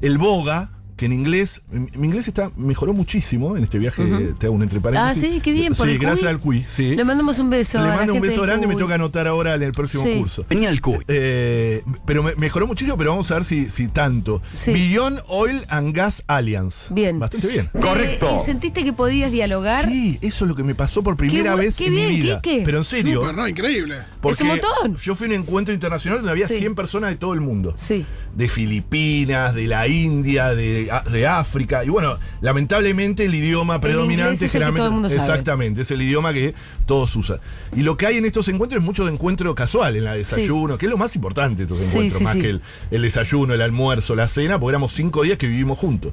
el 0.00 0.16
BOGA, 0.18 0.70
que 0.98 1.06
en 1.06 1.12
inglés, 1.14 1.62
mi 1.70 2.08
inglés 2.08 2.28
está 2.28 2.50
mejoró 2.56 2.92
muchísimo 2.92 3.56
en 3.56 3.62
este 3.62 3.78
viaje, 3.78 4.02
te 4.38 4.46
hago 4.46 4.54
un 4.56 4.62
entre 4.62 4.80
Ah, 4.80 4.82
paréntesis. 4.82 5.22
sí, 5.34 5.40
qué 5.40 5.52
bien. 5.52 5.72
por 5.74 5.86
Sí, 5.86 5.92
el 5.94 5.98
gracias 5.98 6.20
CUI. 6.24 6.28
al 6.28 6.40
CUI, 6.40 6.66
sí. 6.68 6.96
Le 6.96 7.04
mandamos 7.04 7.38
un 7.38 7.48
beso. 7.48 7.78
Le 7.78 7.84
a 7.84 7.86
la 7.88 7.96
mando 7.96 8.12
un 8.12 8.16
gente 8.18 8.28
beso 8.30 8.42
grande, 8.42 8.66
me 8.66 8.74
CUI. 8.74 8.82
toca 8.82 8.94
anotar 8.96 9.26
ahora 9.26 9.54
en 9.54 9.62
el 9.62 9.72
próximo 9.72 10.02
Sí. 10.04 10.18
curso. 10.18 10.44
Venía 10.50 10.68
el 10.68 10.80
CUI. 10.82 10.98
Eh, 11.08 11.82
pero 12.04 12.22
me- 12.22 12.34
mejoró 12.34 12.66
muchísimo, 12.66 12.98
pero 12.98 13.10
vamos 13.10 13.30
a 13.30 13.34
ver 13.34 13.44
si, 13.44 13.70
si 13.70 13.88
tanto. 13.88 14.42
Sí. 14.54 14.72
Beyond 14.72 15.20
Oil 15.28 15.64
and 15.68 15.94
Gas 15.94 16.24
Alliance. 16.26 16.92
Bien. 16.92 17.18
Bastante 17.18 17.46
bien. 17.46 17.70
Correcto. 17.80 18.36
¿Y 18.36 18.44
sentiste 18.44 18.82
que 18.84 18.92
podías 18.92 19.30
dialogar? 19.32 19.86
Sí, 19.88 20.18
eso 20.20 20.44
es 20.44 20.48
lo 20.48 20.56
que 20.56 20.64
me 20.64 20.74
pasó 20.74 21.02
por 21.04 21.16
primera 21.16 21.54
vez 21.54 21.76
qué 21.76 21.86
en 21.86 21.94
bien, 21.94 22.08
mi 22.10 22.20
vida. 22.20 22.40
Quique. 22.40 22.62
Pero 22.64 22.78
en 22.78 22.84
serio. 22.84 23.20
Súper, 23.20 23.36
¿no? 23.36 23.46
Increíble. 23.48 23.94
porque 24.20 24.34
Es 24.34 24.40
un 24.40 24.48
montón. 24.48 24.96
Yo 25.00 25.14
fui 25.14 25.26
a 25.26 25.30
un 25.30 25.34
encuentro 25.36 25.72
internacional 25.72 26.18
donde 26.18 26.32
había 26.32 26.48
Sí. 26.48 26.58
100 26.58 26.74
personas 26.74 27.10
de 27.10 27.16
todo 27.16 27.34
el 27.34 27.40
mundo. 27.40 27.72
Sí. 27.76 28.04
De 28.34 28.48
Filipinas, 28.48 29.54
de 29.54 29.66
la 29.66 29.86
India, 29.88 30.54
de, 30.54 30.87
de 31.10 31.26
África. 31.26 31.84
Y 31.84 31.88
bueno, 31.88 32.18
lamentablemente 32.40 33.24
el 33.24 33.34
idioma 33.34 33.80
predominante 33.80 34.46
es 34.46 34.54
el 34.54 34.64
que 34.64 34.72
todo 34.72 34.86
el 34.86 34.92
mundo 34.92 35.08
sabe. 35.08 35.20
Exactamente, 35.20 35.82
es 35.82 35.90
el 35.90 36.02
idioma 36.02 36.32
que 36.32 36.54
todos 36.86 37.14
usan. 37.16 37.38
Y 37.76 37.82
lo 37.82 37.96
que 37.96 38.06
hay 38.06 38.16
en 38.16 38.24
estos 38.24 38.48
encuentros 38.48 38.80
es 38.80 38.84
mucho 38.84 39.04
de 39.04 39.12
encuentro 39.12 39.54
casual, 39.54 39.96
en 39.96 40.04
la 40.04 40.14
desayuno, 40.14 40.78
que 40.78 40.86
es 40.86 40.90
lo 40.90 40.98
más 40.98 41.14
importante 41.16 41.64
de 41.66 41.72
estos 41.72 41.78
Sí, 41.78 41.86
encuentros, 41.96 42.18
sí, 42.18 42.24
más 42.24 42.36
que 42.36 42.50
el, 42.50 42.62
el 42.90 43.02
desayuno, 43.02 43.54
el 43.54 43.62
almuerzo, 43.62 44.14
la 44.14 44.28
cena, 44.28 44.58
porque 44.58 44.70
éramos 44.70 44.92
cinco 44.92 45.22
días 45.22 45.38
que 45.38 45.46
vivimos 45.46 45.78
juntos. 45.78 46.12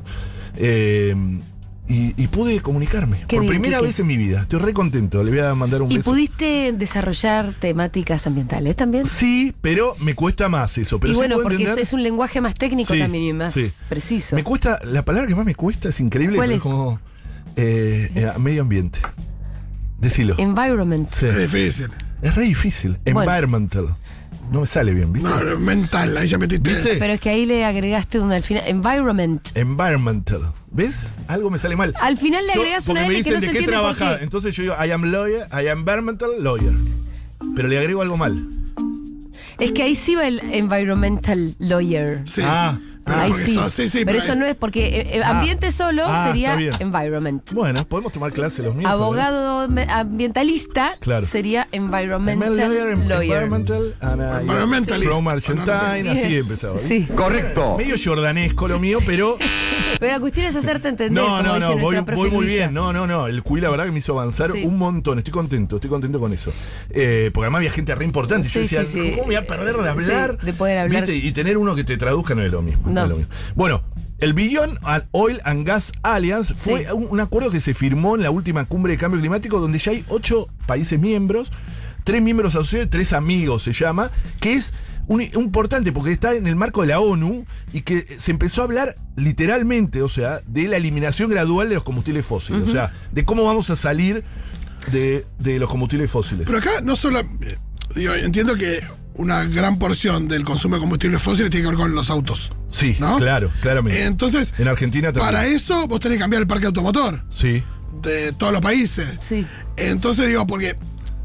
Eh, 0.58 1.16
y, 1.88 2.14
y 2.22 2.28
pude 2.28 2.62
comunicarme. 2.62 3.20
Qué 3.28 3.36
por 3.38 3.42
bien, 3.42 3.54
primera 3.54 3.78
Quique. 3.78 3.88
vez 3.90 4.00
en 4.00 4.08
mi 4.08 4.18
vida. 4.18 4.42
Estoy 4.42 4.60
re 4.60 4.74
contento. 4.74 5.22
Le 5.24 5.32
voy 5.32 5.40
a 5.42 5.54
mandar 5.54 5.82
un 5.84 5.92
¿Y 5.92 5.98
beso. 5.98 6.10
pudiste 6.12 6.74
desarrollar 6.74 7.54
temáticas 7.60 8.26
ambientales 8.28 8.76
también? 8.76 9.06
Sí, 9.06 9.54
pero 9.62 9.96
me 10.00 10.16
cuesta 10.16 10.50
más 10.50 10.78
eso. 10.78 11.00
Pero 11.00 11.14
y 11.14 11.16
bueno, 11.16 11.36
porque 11.42 11.56
es, 11.64 11.70
entender- 11.70 11.82
es 11.84 11.94
un 11.94 12.02
lenguaje 12.04 12.42
más 12.42 12.56
técnico 12.56 12.94
Sí, 12.94 13.00
también 13.00 13.24
y 13.24 13.34
más 13.34 13.54
sí. 13.54 13.72
preciso. 13.88 14.36
Me 14.36 14.44
cuesta, 14.44 14.80
la 14.84 15.06
palabra 15.06 15.28
que 15.28 15.36
más 15.36 15.46
me 15.46 15.54
cuesta 15.56 15.90
es 15.90 16.00
increíble, 16.00 16.38
¿Cuál 16.38 16.50
pero 16.50 16.58
es? 16.58 16.64
como 16.64 17.00
eh, 17.56 18.10
eh, 18.16 18.32
medio 18.40 18.64
ambiente. 18.64 19.00
Decilo. 20.00 20.36
Environment. 20.38 21.08
Sí. 21.08 21.28
Es 21.28 21.38
difícil. 21.52 21.88
Es 22.22 22.36
re 22.36 22.44
difícil. 22.46 22.98
Bueno. 23.06 23.22
Environmental. 23.22 23.96
No 24.52 24.62
me 24.62 24.68
sale 24.68 24.94
bien, 24.94 25.12
¿viste? 25.12 25.28
No, 25.28 25.44
no, 25.44 25.60
mental, 25.60 26.16
ahí 26.18 26.28
ya 26.28 26.38
metiste. 26.38 26.70
¿Viste? 26.70 26.96
Pero 27.00 27.14
es 27.14 27.20
que 27.20 27.30
ahí 27.30 27.46
le 27.48 27.66
agregaste 27.66 28.20
una 28.20 28.36
al 28.36 28.44
final. 28.44 28.64
Environment. 28.68 29.42
Environmental. 29.56 30.52
¿Ves? 30.76 31.08
Algo 31.30 31.50
me 31.50 31.58
sale 31.58 31.76
mal. 31.78 31.94
Al 32.02 32.18
final 32.18 32.46
le 32.46 32.54
Yo- 32.54 32.62
agregas 32.62 32.86
porque 32.86 33.00
una 33.00 33.08
me 33.08 33.14
L 33.16 33.16
que 33.16 33.18
dicen 33.24 33.34
no 33.36 33.40
de 33.40 33.48
se 33.48 33.54
qué 33.54 33.66
trabajar. 33.66 34.18
qué. 34.18 34.24
Entonces 34.26 34.54
yo 34.56 34.64
digo, 34.64 34.76
I 34.86 34.92
am 34.92 35.04
lawyer, 35.06 35.48
I 35.52 35.68
am 35.70 35.80
environmental 35.80 36.30
lawyer. 36.44 36.74
Pero 37.56 37.68
le 37.70 37.78
agrego 37.80 38.02
algo 38.02 38.18
mal. 38.18 38.46
Es 39.58 39.72
que 39.72 39.84
ahí 39.84 39.96
sí 39.96 40.16
va 40.16 40.28
el 40.28 40.42
environmental 40.54 41.56
lawyer. 41.60 42.22
Sí. 42.26 42.42
Ah, 42.44 42.78
Pero 43.06 43.20
ahí 43.20 43.34
sí. 43.34 43.60
sí, 43.70 43.88
sí, 43.90 44.04
pero, 44.06 44.18
eso 44.18 44.36
no 44.36 44.46
es 44.46 44.56
porque 44.56 44.88
eh, 45.02 45.18
eh, 45.18 45.24
ambiente 45.24 45.72
solo 45.72 46.04
Ah, 46.08 46.26
sería 46.28 46.58
environment. 46.80 47.54
Bueno, 47.54 47.86
podemos 47.88 48.12
tomar 48.12 48.32
clase 48.32 48.64
los 48.64 48.76
míos. 48.76 48.90
Abogado 48.90 49.68
ambientalista 49.88 50.98
Claro. 51.00 51.26
sería 51.26 51.68
environmental 51.72 52.54
Environmental 52.54 53.10
lawyer. 53.10 53.44
Environmental 53.44 53.96
and 54.02 54.22
I- 54.22 54.42
Environmentalist. 54.42 55.12
From 55.12 55.28
sé. 56.04 56.10
así 56.12 56.38
empezaba. 56.38 56.78
Sí. 56.78 57.08
Correcto. 57.16 57.78
Medio 57.78 57.96
jordanesco 58.04 58.68
lo 58.68 58.80
mío, 58.80 59.00
pero. 59.06 59.38
Pero 59.98 60.12
la 60.12 60.20
cuestión 60.20 60.46
es 60.46 60.56
hacerte 60.58 60.90
entender. 60.90 61.14
No, 61.24 61.38
como 61.38 61.44
no, 61.44 61.60
no, 61.60 61.78
voy, 61.78 61.98
voy 62.16 62.30
muy 62.30 62.46
bien. 62.48 62.74
No, 62.74 62.92
no, 62.92 63.08
no. 63.08 63.28
El 63.28 63.42
QI, 63.44 63.62
la 63.62 63.70
verdad, 63.70 63.86
que 63.86 63.92
me 63.92 64.00
hizo 64.00 64.12
avanzar 64.12 64.52
Sí. 64.52 64.66
un 64.66 64.78
montón. 64.78 65.20
Estoy 65.20 65.32
contento, 65.32 65.78
estoy 65.78 65.90
contento 65.90 66.20
con 66.20 66.34
eso. 66.34 66.52
Eh, 66.90 67.32
porque 67.34 67.46
además 67.46 67.60
había 67.60 67.72
gente 67.72 67.96
re 67.96 68.04
importante. 68.04 68.46
Sí, 68.46 68.56
Yo 68.56 68.62
decía, 68.62 68.84
sí, 68.84 68.92
sí. 68.92 69.12
¿cómo 69.12 69.22
me 69.22 69.28
voy 69.28 69.36
a 69.36 69.48
perder 69.48 69.78
de 69.78 69.90
hablar? 69.90 70.38
Sí, 70.42 70.46
de 70.48 70.54
poder 70.54 70.80
hablar. 70.80 71.02
¿Viste? 71.06 71.16
Y 71.16 71.32
tener 71.32 71.58
uno 71.58 71.76
que 71.76 71.86
te 71.86 71.96
traduzca 71.96 72.36
no 72.36 72.42
es 72.42 72.52
lo 72.52 72.62
mismo. 72.62 72.90
No. 73.02 73.04
es 73.06 73.10
lo 73.12 73.18
mismo. 73.18 73.34
Bueno, 73.56 73.84
el 74.20 74.34
Beyond 74.34 74.80
Oil 75.12 75.42
and 75.44 75.66
Gas 75.68 75.92
Alliance 76.04 76.54
fue 76.56 76.92
un, 76.94 77.08
un 77.10 77.20
acuerdo 77.20 77.52
que 77.52 77.62
se 77.62 77.74
firmó 77.74 78.16
en 78.16 78.24
la 78.24 78.32
última 78.32 78.66
cumbre 78.66 78.94
de 78.94 78.98
cambio 78.98 79.20
climático, 79.20 79.60
donde 79.60 79.78
ya 79.80 79.92
hay 79.92 80.04
ocho 80.10 80.48
países 80.68 81.00
miembros, 81.00 81.52
tres 82.04 82.22
miembros 82.22 82.56
asociados 82.56 82.88
y 82.88 82.90
tres 82.90 83.14
amigos 83.14 83.64
se 83.64 83.74
llama, 83.74 84.12
que 84.40 84.54
es 84.54 84.74
un, 85.08 85.22
importante 85.22 85.92
porque 85.92 86.12
está 86.12 86.34
en 86.34 86.48
el 86.48 86.56
marco 86.56 86.82
de 86.82 86.88
la 86.88 87.00
ONU 87.00 87.46
y 87.74 87.82
que 87.82 88.18
se 88.18 88.32
empezó 88.32 88.62
a 88.62 88.64
hablar 88.66 88.96
literalmente, 89.16 90.02
o 90.02 90.10
sea, 90.10 90.42
de 90.48 90.68
la 90.68 90.78
eliminación 90.78 91.30
gradual 91.30 91.70
de 91.70 91.76
los 91.76 91.84
combustibles 91.84 92.26
fósiles, 92.26 92.68
o 92.68 92.72
sea, 92.72 92.94
de 93.12 93.24
cómo 93.26 93.44
vamos 93.44 93.70
a 93.70 93.76
salir 93.76 94.24
de, 94.92 95.26
de 95.40 95.60
los 95.60 95.70
combustibles 95.70 96.10
fósiles. 96.10 96.46
Pero 96.46 96.58
acá 96.58 96.82
no 96.82 96.96
solo. 96.96 97.20
eh, 97.20 97.58
Digo, 97.96 98.14
entiendo 98.14 98.56
que 98.56 98.82
una 99.18 99.46
gran 99.46 99.80
porción 99.80 100.28
del 100.28 100.44
consumo 100.44 100.76
de 100.76 100.82
combustibles 100.82 101.22
fósiles 101.22 101.50
tiene 101.52 101.64
que 101.66 101.70
ver 101.70 101.78
con 101.78 101.96
los 101.96 102.10
autos. 102.10 102.52
Sí, 102.70 102.98
¿no? 103.00 103.18
claro, 103.18 103.50
claramente. 103.62 104.04
Entonces, 104.04 104.54
en 104.58 104.68
Argentina 104.68 105.14
también. 105.14 105.26
para 105.26 105.46
eso 105.48 105.88
vos 105.88 106.00
tenés 106.00 106.18
que 106.18 106.22
cambiar 106.22 106.42
el 106.42 106.48
parque 106.48 106.66
automotor 106.66 107.22
Sí, 107.30 107.64
de 108.02 108.34
todos 108.34 108.52
los 108.52 108.62
países. 108.62 109.08
Sí. 109.22 109.46
Entonces 109.78 110.28
digo, 110.28 110.46
porque, 110.46 110.76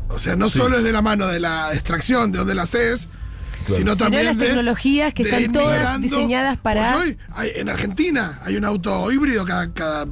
o 0.09 0.19
sea, 0.19 0.37
no 0.37 0.49
Sí. 0.49 0.59
solo 0.59 0.79
es 0.79 0.85
de 0.85 0.93
la 0.93 1.03
mano 1.03 1.27
de 1.27 1.41
la 1.41 1.73
extracción, 1.73 2.31
de 2.31 2.39
donde 2.39 2.55
la 2.55 2.63
haces, 2.63 3.09
Claro. 3.67 3.75
sino 3.81 3.93
Sino 3.93 3.97
también 3.97 4.25
las 4.27 4.39
de- 4.39 4.47
tecnologías 4.47 5.13
que 5.13 5.25
de 5.25 5.31
están 5.31 5.53
todas 5.53 6.01
diseñadas 6.01 6.57
para- 6.59 6.97
hoy 6.99 7.19
hay- 7.35 7.53
en 7.57 7.69
Argentina 7.69 8.41
hay 8.45 8.57
un 8.57 8.65
auto 8.65 9.11
híbrido 9.13 9.45
cada... 9.45 9.73
cada 9.73 10.07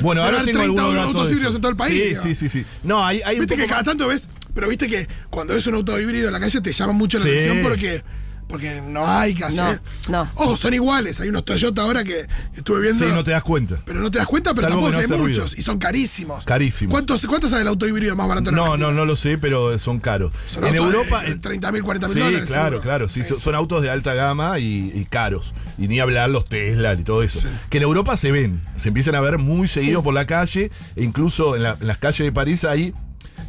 Bueno, 0.00 0.22
ahora 0.24 0.38
tengo 0.42 0.58
30 0.58 0.62
algunos 0.82 0.84
autos 1.04 1.14
datos 1.14 1.28
de 1.28 1.32
híbridos 1.34 1.54
en 1.54 1.60
todo 1.60 1.70
el 1.70 1.76
país, 1.76 2.02
Sí, 2.02 2.08
digo. 2.10 2.22
sí, 2.24 2.34
sí, 2.34 2.48
sí. 2.48 2.64
No, 2.82 3.04
hay, 3.06 3.22
hay 3.24 3.36
un 3.36 3.46
Viste 3.46 3.56
que 3.56 3.66
cada 3.68 3.84
tanto 3.84 4.08
ves, 4.08 4.28
pero 4.54 4.68
viste 4.68 4.86
que 4.86 5.08
cuando 5.30 5.54
ves 5.54 5.66
un 5.66 5.74
auto 5.74 5.98
híbrido 6.00 6.28
en 6.28 6.32
la 6.32 6.40
calle 6.40 6.60
te 6.60 6.72
llama 6.72 6.92
mucho 6.92 7.18
la 7.18 7.24
Sí. 7.24 7.30
atención 7.30 7.58
porque, 7.62 8.02
porque 8.48 8.80
no 8.86 9.06
hay 9.08 9.34
que 9.34 9.42
hacer. 9.44 9.80
no. 10.10 10.28
Ojo, 10.34 10.56
son 10.56 10.74
iguales. 10.74 11.18
Hay 11.20 11.28
unos 11.30 11.44
Toyota 11.46 11.82
ahora 11.82 12.04
que 12.04 12.26
estuve 12.54 12.80
viendo. 12.82 13.04
Sí, 13.06 13.10
no 13.12 13.24
te 13.24 13.30
das 13.30 13.42
cuenta. 13.42 13.82
Pero 13.86 14.00
no 14.00 14.10
te 14.10 14.18
das 14.18 14.26
cuenta, 14.26 14.50
pero 14.54 14.68
Salvo 14.68 14.82
tampoco 14.82 14.92
no 14.92 14.98
hay 14.98 15.06
ruido. 15.06 15.40
muchos. 15.42 15.58
Y 15.58 15.62
son 15.62 15.78
carísimos. 15.78 16.44
Carísimos. 16.44 16.92
¿Cuánto, 16.92 17.16
¿Cuánto 17.26 17.48
sale 17.48 17.62
el 17.62 17.68
auto 17.68 17.88
híbrido 17.88 18.14
más 18.16 18.28
barato 18.28 18.50
en 18.50 18.56
No, 18.56 18.64
Argentina? 18.64 18.88
no, 18.88 18.92
no 18.94 19.06
lo 19.06 19.16
sé, 19.16 19.38
pero 19.38 19.78
son 19.78 19.98
caros. 19.98 20.30
Son 20.46 20.62
en 20.64 20.76
autos 20.76 20.92
de 20.92 20.98
Europa. 20.98 21.24
eh, 21.26 21.36
30 21.36 21.72
mil, 21.72 21.82
40 21.82 22.06
mil 22.08 22.16
Sí, 22.16 22.22
dólares. 22.22 22.46
claro, 22.48 22.64
seguro. 22.64 22.80
claro. 22.82 23.08
Sí, 23.08 23.22
Sí, 23.22 23.28
son, 23.28 23.36
sí. 23.38 23.42
son 23.42 23.54
autos 23.54 23.82
de 23.82 23.90
alta 23.90 24.12
gama 24.14 24.58
y, 24.58 24.92
y 24.94 25.06
caros. 25.06 25.54
Y 25.78 25.88
ni 25.88 25.98
hablar 26.00 26.28
los 26.30 26.44
Tesla 26.44 26.92
y 26.94 27.02
todo 27.02 27.22
eso. 27.22 27.40
Sí. 27.40 27.48
Que 27.70 27.78
en 27.78 27.82
Europa 27.84 28.16
se 28.18 28.30
ven. 28.30 28.62
Se 28.76 28.88
empiezan 28.88 29.14
a 29.14 29.20
ver 29.20 29.38
muy 29.38 29.66
seguido 29.68 30.02
por 30.02 30.12
la 30.14 30.26
calle. 30.26 30.70
E 30.96 31.02
incluso 31.02 31.56
en, 31.56 31.62
la- 31.62 31.78
en 31.80 31.86
las 31.86 31.96
calles 31.98 32.18
de 32.26 32.30
París 32.32 32.64
hay. 32.64 32.92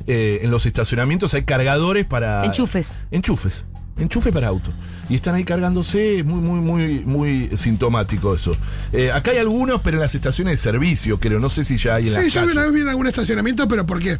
Eh, 0.07 0.39
en 0.43 0.51
los 0.51 0.65
estacionamientos 0.65 1.33
hay 1.33 1.43
cargadores 1.43 2.05
para. 2.05 2.43
Enchufes. 2.45 2.97
Enchufes. 3.11 3.63
Enchufe 3.97 4.31
para 4.33 4.47
auto. 4.47 4.73
Y 5.07 5.15
están 5.15 5.35
ahí 5.35 5.45
cargándose, 5.45 6.21
muy, 6.25 6.41
muy, 6.41 6.59
muy, 6.59 6.99
muy 7.05 7.49
sintomático 7.57 8.35
eso. 8.35 8.57
Eh, 8.91 9.09
acá 9.11 9.31
hay 9.31 9.37
algunos, 9.37 9.79
pero 9.81 9.95
en 9.97 10.01
las 10.01 10.13
estaciones 10.15 10.53
de 10.59 10.63
servicio, 10.63 11.17
creo. 11.19 11.39
No 11.39 11.49
sé 11.49 11.63
si 11.63 11.77
ya 11.77 11.95
hay 11.95 12.03
en 12.07 12.09
Sí, 12.09 12.15
las 12.15 12.23
yo 12.25 12.41
vi 12.41 12.47
calles. 12.47 12.53
una 12.57 12.63
vez 12.65 12.73
vi 12.73 12.81
en 12.81 12.89
algún 12.89 13.07
estacionamiento, 13.07 13.67
pero 13.69 13.85
¿por 13.85 13.99
qué? 13.99 14.17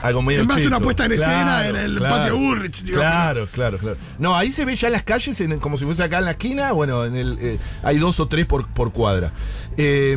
Algo 0.00 0.22
medio 0.22 0.40
Es 0.40 0.46
más 0.48 0.56
cheto. 0.56 0.66
una 0.68 0.80
puesta 0.80 1.04
en 1.06 1.12
escena 1.12 1.42
Claro, 1.60 1.68
en 1.68 1.76
el 1.84 1.98
claro. 1.98 2.16
patio 2.16 2.36
Burrich, 2.36 2.82
digo, 2.82 2.98
Claro, 2.98 3.46
claro, 3.52 3.78
claro. 3.78 3.96
No, 4.18 4.36
ahí 4.36 4.50
se 4.50 4.64
ve 4.64 4.74
ya 4.74 4.88
en 4.88 4.94
las 4.94 5.04
calles, 5.04 5.40
en- 5.40 5.60
como 5.60 5.78
si 5.78 5.84
fuese 5.84 6.02
acá 6.02 6.18
en 6.18 6.24
la 6.24 6.32
esquina. 6.32 6.72
Bueno, 6.72 7.04
en 7.04 7.14
el, 7.14 7.38
eh, 7.40 7.58
hay 7.84 7.98
dos 7.98 8.18
o 8.18 8.26
tres 8.26 8.46
por, 8.46 8.66
por 8.66 8.90
cuadra. 8.92 9.32
Eh, 9.76 10.16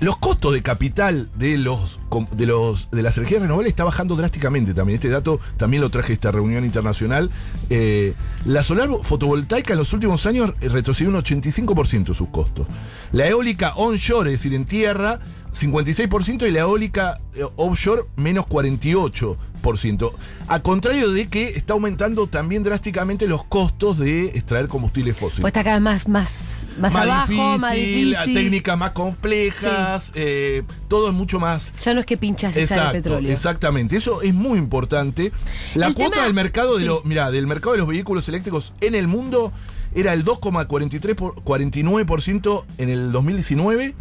los 0.00 0.16
costos 0.18 0.52
de 0.52 0.62
capital 0.62 1.28
de 1.34 1.58
los 1.58 2.00
de 2.32 2.46
los 2.46 2.90
de 2.90 3.02
las 3.02 3.18
energías 3.18 3.42
renovables 3.42 3.70
está 3.70 3.84
bajando 3.84 4.14
drásticamente 4.14 4.74
también. 4.74 4.96
Este 4.96 5.08
dato 5.08 5.40
también 5.56 5.82
lo 5.82 5.90
traje 5.90 6.12
esta 6.12 6.30
reunión 6.30 6.64
internacional. 6.64 7.30
Eh, 7.68 8.14
la 8.44 8.62
solar 8.62 8.88
fotovoltaica 9.02 9.72
en 9.72 9.78
los 9.78 9.92
últimos 9.92 10.26
años 10.26 10.54
retrocedió 10.60 11.10
un 11.10 11.16
85% 11.16 12.14
sus 12.14 12.28
costos. 12.28 12.66
La 13.12 13.26
eólica 13.26 13.72
onshore, 13.74 14.32
es 14.32 14.40
decir, 14.40 14.54
en 14.54 14.66
tierra, 14.66 15.20
56% 15.58 16.46
y 16.46 16.50
la 16.50 16.60
eólica 16.60 17.20
eh, 17.34 17.44
offshore 17.56 18.04
menos 18.16 18.46
48%. 18.46 20.12
A 20.46 20.60
contrario 20.62 21.10
de 21.10 21.26
que 21.26 21.48
está 21.48 21.72
aumentando 21.74 22.26
también 22.28 22.62
drásticamente 22.62 23.26
los 23.26 23.44
costos 23.44 23.98
de 23.98 24.26
extraer 24.26 24.68
combustibles 24.68 25.16
fósiles. 25.16 25.40
Pues 25.40 25.50
está 25.50 25.64
cada 25.64 25.76
vez 25.76 25.82
más, 25.82 26.08
más, 26.08 26.66
más, 26.78 26.94
abajo, 26.94 27.58
más 27.58 27.74
difícil. 27.74 28.34
técnicas 28.34 28.78
más 28.78 28.92
complejas, 28.92 30.12
eh, 30.14 30.62
todo 30.86 31.08
es 31.08 31.14
mucho 31.14 31.38
más 31.40 31.72
Ya 31.84 31.92
no 31.92 32.00
es 32.00 32.06
que 32.06 32.16
pinchas 32.16 32.56
y 32.56 32.66
sale 32.66 32.92
petróleo. 33.00 33.32
Exactamente, 33.32 33.96
eso 33.96 34.22
es 34.22 34.32
muy 34.32 34.58
importante. 34.58 35.32
La 35.74 35.88
El 35.88 35.94
cuota 35.94 36.12
tema- 36.12 36.24
del 36.24 36.34
mercado 36.34 36.74
de 36.74 36.80
sí. 36.80 36.86
los, 36.86 37.04
mira, 37.04 37.30
del 37.30 37.46
mercado 37.46 37.72
de 37.72 37.78
los 37.78 37.88
vehículos 37.88 38.28
eléctricos 38.28 38.72
en 38.80 38.94
el 38.94 39.08
mundo 39.08 39.52
era 39.94 40.12
el 40.12 40.24
2,43 40.24 41.14
por 41.14 41.34
49% 41.42 42.64
en 42.78 42.88
el 42.90 43.10
2019 43.12 43.94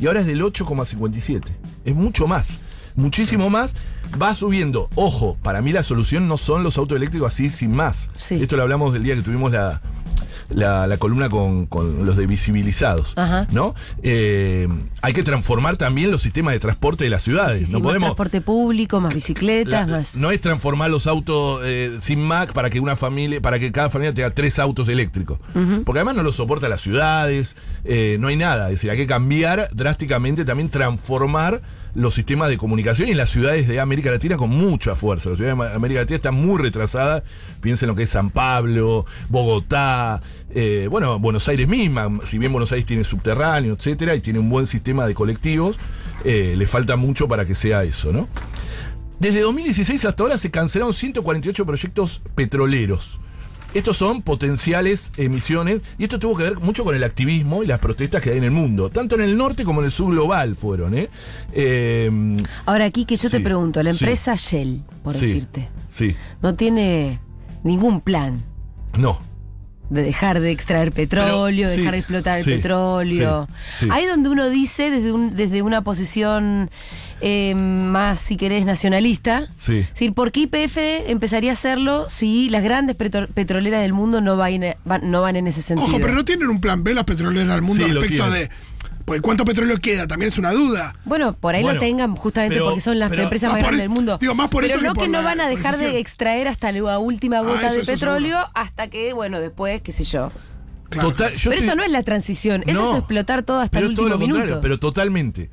y 0.00 0.06
ahora 0.06 0.20
es 0.20 0.26
del 0.26 0.42
8,57. 0.42 1.42
Es 1.84 1.94
mucho 1.94 2.26
más, 2.26 2.58
muchísimo 2.94 3.50
más. 3.50 3.74
Va 4.20 4.34
subiendo. 4.34 4.88
Ojo, 4.96 5.36
para 5.40 5.62
mí 5.62 5.72
la 5.72 5.84
solución 5.84 6.26
no 6.26 6.36
son 6.36 6.64
los 6.64 6.78
autos 6.78 6.96
eléctricos 6.96 7.32
así 7.32 7.48
sin 7.48 7.70
más. 7.70 8.10
Sí. 8.16 8.42
Esto 8.42 8.56
lo 8.56 8.62
hablamos 8.62 8.92
del 8.92 9.04
día 9.04 9.14
que 9.14 9.22
tuvimos 9.22 9.52
la, 9.52 9.80
la, 10.50 10.86
la 10.86 10.96
columna 10.98 11.28
con, 11.28 11.66
con 11.66 12.04
los 12.04 12.16
de 12.16 12.26
visibilizados. 12.26 13.12
Ajá. 13.16 13.46
¿No? 13.50 13.74
Eh, 14.02 14.68
hay 15.02 15.12
que 15.12 15.22
transformar 15.22 15.76
también 15.76 16.10
los 16.10 16.22
sistemas 16.22 16.54
de 16.54 16.60
transporte 16.60 17.04
de 17.04 17.10
las 17.10 17.22
ciudades. 17.22 17.58
Sí, 17.58 17.66
sí, 17.66 17.72
no 17.72 17.78
más 17.78 17.84
podemos. 17.86 18.06
transporte 18.08 18.40
público, 18.40 19.00
más 19.00 19.14
bicicletas, 19.14 19.70
La- 19.88 19.96
más. 19.98 20.14
No 20.16 20.30
es 20.30 20.40
transformar 20.40 20.90
los 20.90 21.06
autos 21.06 21.60
eh, 21.64 21.98
sin 22.00 22.20
Mac 22.20 22.52
para 22.52 22.68
que 22.70 22.80
una 22.80 22.96
familia, 22.96 23.40
para 23.40 23.58
que 23.58 23.72
cada 23.72 23.90
familia 23.90 24.12
tenga 24.14 24.30
tres 24.30 24.58
autos 24.58 24.88
eléctricos. 24.88 25.38
Porque 25.84 25.98
además 26.00 26.16
no 26.16 26.22
lo 26.22 26.32
soporta 26.32 26.68
las 26.68 26.80
ciudades, 26.80 27.56
eh, 27.84 28.16
no 28.20 28.28
hay 28.28 28.36
nada. 28.36 28.66
Es 28.66 28.76
decir, 28.76 28.90
hay 28.90 28.96
que 28.96 29.06
cambiar 29.06 29.68
drásticamente, 29.72 30.44
también 30.44 30.68
transformar 30.68 31.62
los 31.94 32.14
sistemas 32.14 32.48
de 32.48 32.58
comunicación 32.58 33.08
y 33.08 33.14
las 33.14 33.30
ciudades 33.30 33.66
de 33.68 33.80
América 33.80 34.10
Latina 34.10 34.36
con 34.36 34.50
mucha 34.50 34.94
fuerza. 34.96 35.30
Las 35.30 35.38
ciudades 35.38 35.58
de 35.58 35.74
América 35.74 36.00
Latina 36.00 36.16
están 36.16 36.34
muy 36.34 36.60
retrasadas. 36.60 37.22
Piensen 37.60 37.88
lo 37.88 37.94
que 37.94 38.04
es 38.04 38.10
San 38.10 38.30
Pablo, 38.30 39.06
Bogotá, 39.28 40.22
eh, 40.54 40.88
bueno, 40.90 41.18
Buenos 41.18 41.48
Aires 41.48 41.68
misma. 41.68 42.20
Si 42.24 42.38
bien 42.38 42.52
Buenos 42.52 42.72
Aires 42.72 42.86
tiene 42.86 43.04
subterráneo, 43.04 43.74
etcétera, 43.74 44.14
y 44.14 44.20
tiene 44.20 44.38
un 44.38 44.50
buen 44.50 44.66
sistema 44.66 45.06
de 45.06 45.14
colectivos, 45.14 45.78
eh, 46.24 46.54
le 46.56 46.66
falta 46.66 46.96
mucho 46.96 47.28
para 47.28 47.44
que 47.44 47.54
sea 47.54 47.84
eso, 47.84 48.12
¿no? 48.12 48.28
Desde 49.18 49.40
2016 49.40 50.04
hasta 50.06 50.22
ahora 50.22 50.38
se 50.38 50.50
cancelaron 50.50 50.94
148 50.94 51.66
proyectos 51.66 52.22
petroleros. 52.34 53.20
Estos 53.74 53.96
son 53.96 54.22
potenciales 54.22 55.12
emisiones 55.16 55.82
y 55.98 56.04
esto 56.04 56.18
tuvo 56.18 56.36
que 56.36 56.42
ver 56.44 56.58
mucho 56.58 56.84
con 56.84 56.94
el 56.94 57.04
activismo 57.04 57.62
y 57.62 57.66
las 57.66 57.78
protestas 57.78 58.20
que 58.20 58.30
hay 58.30 58.38
en 58.38 58.44
el 58.44 58.50
mundo. 58.50 58.90
Tanto 58.90 59.14
en 59.14 59.20
el 59.22 59.36
norte 59.36 59.64
como 59.64 59.80
en 59.80 59.86
el 59.86 59.90
sur 59.92 60.10
global 60.12 60.56
fueron, 60.56 60.94
¿eh? 60.96 61.08
Eh, 61.52 62.10
Ahora 62.66 62.84
aquí 62.86 63.04
que 63.04 63.16
yo 63.16 63.30
te 63.30 63.38
Sí, 63.38 63.42
pregunto, 63.44 63.82
la 63.82 63.92
sí. 63.92 64.04
empresa 64.04 64.34
Shell, 64.36 64.82
por 65.04 65.14
sí, 65.14 65.26
decirte, 65.26 65.68
Sí, 65.88 66.16
no 66.42 66.54
tiene 66.54 67.20
ningún 67.62 68.00
plan. 68.00 68.42
no. 68.96 69.29
De 69.90 70.02
dejar 70.02 70.40
de 70.40 70.50
extraer 70.52 70.92
petróleo, 70.92 71.66
Pero, 71.68 71.70
sí, 71.70 71.76
dejar 71.78 71.92
de 71.92 71.98
explotar 71.98 72.38
el 72.38 72.44
petróleo. 72.44 73.48
sí, 73.74 73.84
sí. 73.84 73.88
Ahí 73.92 74.06
donde 74.06 74.28
uno 74.30 74.48
dice, 74.48 74.90
desde, 74.90 75.12
un- 75.12 75.34
desde 75.36 75.62
una 75.62 75.82
posición 75.82 76.70
eh, 77.22 77.54
más, 77.54 78.18
si 78.18 78.36
querés, 78.38 78.64
nacionalista, 78.64 79.48
Sí. 79.56 79.80
es 79.80 79.88
decir, 79.90 80.14
¿por 80.14 80.32
qué 80.32 80.40
IPF 80.40 80.78
empezaría 81.10 81.50
a 81.50 81.52
hacerlo 81.52 82.08
si 82.08 82.48
las 82.48 82.62
grandes 82.62 82.96
petro- 82.96 83.28
petroleras 83.28 83.82
del 83.82 83.92
mundo 83.92 84.22
no 84.22 84.38
van, 84.38 84.62
van- 84.86 85.10
no 85.10 85.20
van 85.20 85.36
en 85.36 85.46
ese 85.46 85.60
sentido? 85.60 85.86
Ojo, 85.88 85.98
pero 86.00 86.14
no 86.14 86.24
tienen 86.24 86.48
un 86.48 86.62
plan 86.62 86.82
B 86.82 86.94
las 86.94 87.04
petroleras 87.04 87.48
del 87.54 87.62
mundo 87.62 87.86
respecto 87.86 88.30
de. 88.30 88.48
Pues 89.10 89.22
cuánto 89.22 89.44
petróleo 89.44 89.76
queda, 89.78 90.06
también 90.06 90.30
es 90.30 90.38
una 90.38 90.52
duda. 90.52 90.94
Bueno, 91.04 91.32
por 91.32 91.56
ahí 91.56 91.62
Bueno, 91.64 91.80
lo 91.80 91.84
tengan 91.84 92.14
justamente 92.14 92.54
pero- 92.54 92.66
porque 92.66 92.80
son 92.80 93.00
las 93.00 93.10
pero- 93.10 93.24
empresas 93.24 93.48
más 93.50 93.54
más 93.56 93.62
grandes 93.64 93.80
del 93.82 93.88
mundo. 93.88 94.18
digo, 94.20 94.36
más 94.36 94.46
por 94.48 94.62
pero 94.62 94.74
eso 94.74 94.84
no 94.84 94.92
que 94.92 95.00
por 95.00 95.08
no 95.08 95.18
la 95.18 95.24
van 95.24 95.40
a 95.40 95.48
dejar 95.48 95.76
de 95.78 95.98
extraer 95.98 96.46
hasta 96.46 96.70
la 96.70 96.98
última 97.00 97.40
gota 97.40 97.66
eso- 97.66 97.74
de 97.74 97.80
eso 97.80 97.90
petróleo 97.92 98.36
seguro. 98.38 98.50
hasta 98.54 98.86
que, 98.88 99.12
bueno, 99.12 99.40
después, 99.40 99.82
qué 99.82 99.90
sé 99.90 100.04
yo. 100.04 100.30
Claro. 100.90 101.08
Total, 101.10 101.34
yo 101.34 101.50
pero 101.50 101.60
te- 101.60 101.66
eso 101.66 101.74
no 101.74 101.82
es 101.82 101.90
la 101.90 102.04
transición, 102.04 102.62
eso 102.68 102.92
es 102.92 102.98
explotar 102.98 103.42
todo 103.42 103.58
hasta 103.58 103.80
el 103.80 103.94
todo 103.96 104.04
último 104.06 104.08
lo 104.10 104.18
minuto. 104.18 104.60
Pero 104.60 104.78
totalmente. 104.78 105.50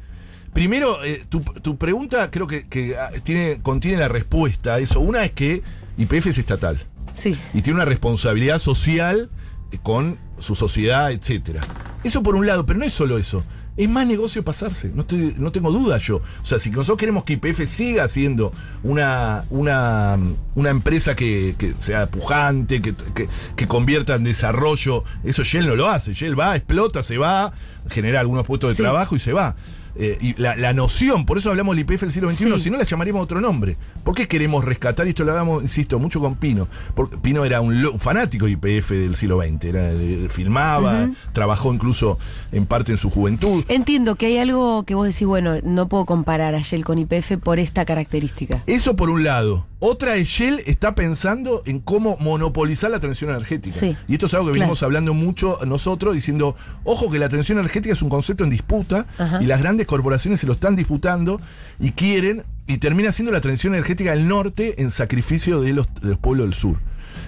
Primero, 0.53 1.03
eh, 1.03 1.23
tu, 1.27 1.39
tu 1.41 1.77
pregunta 1.77 2.29
creo 2.29 2.45
que, 2.45 2.67
que, 2.67 2.95
ah, 2.95 3.09
tiene, 3.23 3.59
contiene 3.63 3.97
la 3.97 4.07
respuesta 4.07 4.75
a 4.75 4.79
eso. 4.79 4.99
Una 4.99 5.23
es 5.23 5.31
que 5.31 5.63
YPF 5.97 6.27
es 6.29 6.37
estatal 6.37 6.77
sí. 7.11 7.35
y 7.55 7.63
tiene 7.63 7.77
una 7.77 7.85
responsabilidad 7.85 8.59
social 8.59 9.31
eh, 9.71 9.79
con 9.81 10.17
su 10.39 10.55
sociedad, 10.55 11.11
etcétera. 11.11 11.61
Eso 12.03 12.21
por 12.23 12.35
un 12.35 12.45
lado, 12.45 12.65
pero 12.65 12.79
no 12.79 12.85
es 12.85 12.93
solo 12.93 13.17
eso. 13.17 13.43
Es 13.75 13.87
más 13.87 14.07
negocio 14.07 14.43
pasarse, 14.43 14.89
no, 14.91 15.03
estoy- 15.03 15.35
no 15.37 15.51
tengo 15.51 15.71
duda 15.71 15.99
yo. 15.99 16.15
O 16.17 16.45
sea, 16.45 16.57
si 16.57 16.71
nosotros 16.71 16.97
queremos 16.97 17.23
que 17.25 17.33
YPF 17.33 17.67
siga 17.67 18.07
siendo 18.07 18.51
una, 18.81 19.43
una, 19.51 20.17
una 20.55 20.69
empresa 20.71 21.15
que, 21.15 21.53
que 21.59 21.73
sea 21.73 22.07
pujante, 22.07 22.81
que, 22.81 22.95
que, 23.13 23.29
que 23.55 23.67
convierta 23.67 24.15
en 24.15 24.23
desarrollo, 24.23 25.03
eso 25.23 25.43
Shell 25.43 25.67
no 25.67 25.75
lo 25.75 25.87
hace. 25.89 26.13
Shell 26.15 26.39
va, 26.39 26.55
explota, 26.55 27.03
se 27.03 27.19
va, 27.19 27.53
genera 27.89 28.19
algunos 28.19 28.47
puestos 28.47 28.71
de 28.71 28.75
Sí. 28.77 28.81
trabajo 28.81 29.15
y 29.15 29.19
se 29.19 29.33
va. 29.33 29.55
Eh, 29.99 30.17
y 30.21 30.39
la, 30.41 30.55
la 30.55 30.73
noción, 30.73 31.25
por 31.25 31.37
eso 31.37 31.49
hablamos 31.49 31.75
del 31.75 31.83
IPF 31.89 32.01
del 32.01 32.11
siglo 32.11 32.29
XXI, 32.29 32.51
Sí. 32.53 32.59
si 32.59 32.69
no 32.69 32.77
la 32.77 32.83
llamaríamos 32.83 33.23
otro 33.23 33.41
nombre. 33.41 33.77
¿Por 34.03 34.13
qué 34.15 34.27
queremos 34.27 34.63
rescatar? 34.63 35.07
Y 35.07 35.09
esto 35.09 35.23
lo 35.23 35.31
hablamos, 35.31 35.63
insisto, 35.63 35.99
mucho 35.99 36.19
con 36.19 36.35
Pino. 36.35 36.67
Porque 36.95 37.17
Pino 37.17 37.43
era 37.45 37.61
un, 37.61 37.81
lo- 37.81 37.97
fanático 37.97 38.45
de 38.45 38.51
IPF 38.51 38.91
del 38.91 39.15
siglo 39.15 39.41
XX. 39.41 39.65
Era, 39.65 39.91
eh, 39.91 40.27
filmaba, 40.29 41.09
trabajó 41.33 41.73
incluso 41.73 42.17
en 42.51 42.65
parte 42.65 42.91
en 42.91 42.97
su 42.97 43.09
juventud. 43.09 43.63
Entiendo 43.67 44.15
que 44.15 44.27
hay 44.27 44.37
algo 44.37 44.83
que 44.83 44.95
vos 44.95 45.07
decís, 45.07 45.27
bueno, 45.27 45.55
no 45.63 45.87
puedo 45.87 46.05
comparar 46.05 46.55
a 46.55 46.61
Shell 46.61 46.83
con 46.85 46.97
YPF 46.99 47.37
por 47.41 47.59
esta 47.59 47.85
característica. 47.85 48.63
Eso 48.67 48.95
por 48.95 49.09
un 49.09 49.23
lado. 49.23 49.65
Otra 49.79 50.15
es 50.15 50.27
Shell 50.27 50.61
está 50.65 50.95
pensando 50.95 51.61
en 51.65 51.79
cómo 51.79 52.17
monopolizar 52.19 52.89
la 52.89 52.99
transición 52.99 53.29
energética. 53.29 53.75
Sí. 53.79 53.95
Y 54.07 54.13
esto 54.13 54.25
es 54.25 54.33
algo 54.33 54.47
que 54.47 54.53
Claro. 54.53 54.61
venimos 54.61 54.81
hablando 54.81 55.13
mucho 55.13 55.59
nosotros, 55.67 56.15
diciendo, 56.15 56.55
ojo 56.83 57.11
que 57.11 57.19
la 57.19 57.29
transición 57.29 57.59
energética 57.59 57.93
es 57.93 58.01
un 58.01 58.09
concepto 58.09 58.43
en 58.43 58.49
disputa 58.49 59.05
Ajá. 59.19 59.41
y 59.41 59.45
las 59.45 59.61
grandes 59.61 59.85
corporaciones 59.85 60.39
se 60.39 60.47
lo 60.47 60.53
están 60.53 60.75
disputando 60.75 61.39
y 61.79 61.91
quieren, 61.91 62.43
y 62.65 62.79
termina 62.79 63.11
siendo 63.11 63.31
la 63.31 63.39
transición 63.39 63.75
energética 63.75 64.11
del 64.11 64.27
norte 64.27 64.81
en 64.81 64.89
sacrificio 64.89 65.61
de 65.61 65.73
los, 65.73 65.87
de 66.01 66.09
los 66.09 66.17
pueblos 66.17 66.47
del 66.47 66.53
sur. 66.55 66.77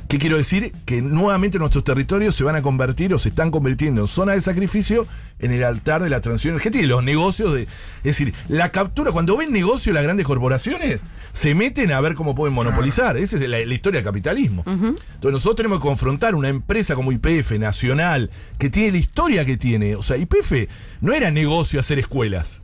¿Qué 0.08 0.18
quiero 0.18 0.38
decir? 0.38 0.74
Que 0.86 1.02
nuevamente 1.02 1.60
nuestros 1.60 1.84
territorios 1.84 2.36
se 2.36 2.44
van 2.44 2.56
a 2.56 2.62
convertir 2.62 3.14
o 3.14 3.20
se 3.20 3.30
están 3.30 3.52
convirtiendo 3.52 4.02
en 4.02 4.08
zona 4.08 4.34
de 4.34 4.42
sacrificio 4.42 5.08
en 5.40 5.52
el 5.52 5.64
altar 5.64 6.04
de 6.04 6.10
la 6.10 6.22
transición 6.22 6.54
energética 6.54 6.84
y 6.84 6.88
los 6.88 7.04
negocios 7.04 7.54
de. 7.54 7.64
Es 7.64 8.04
decir, 8.04 8.34
la 8.48 8.70
captura, 8.72 9.12
cuando 9.12 9.38
ven 9.38 9.52
negocio 9.52 9.94
las 9.94 10.04
grandes 10.04 10.26
corporaciones, 10.26 11.00
se 11.34 11.56
meten 11.56 11.92
a 11.92 12.02
ver 12.02 12.16
cómo 12.16 12.36
pueden 12.36 12.54
monopolizar. 12.54 13.18
Esa 13.18 13.38
es 13.38 13.48
la, 13.48 13.60
la 13.60 13.74
historia 13.74 14.00
del 14.00 14.06
capitalismo. 14.06 14.64
Entonces 14.66 15.32
nosotros 15.32 15.56
tenemos 15.58 15.80
que 15.80 15.84
confrontar 15.88 16.36
una 16.36 16.50
empresa 16.50 16.96
como 16.96 17.12
IPF 17.12 17.52
nacional, 17.60 18.30
que 18.58 18.70
tiene 18.70 18.92
la 18.92 18.98
historia 18.98 19.46
que 19.46 19.58
tiene. 19.58 19.96
O 19.96 20.04
sea, 20.04 20.18
IPF 20.18 20.68
no 21.02 21.14
era 21.14 21.32
negocio 21.32 21.80
hacer 21.80 22.00
escuelas. 22.00 22.60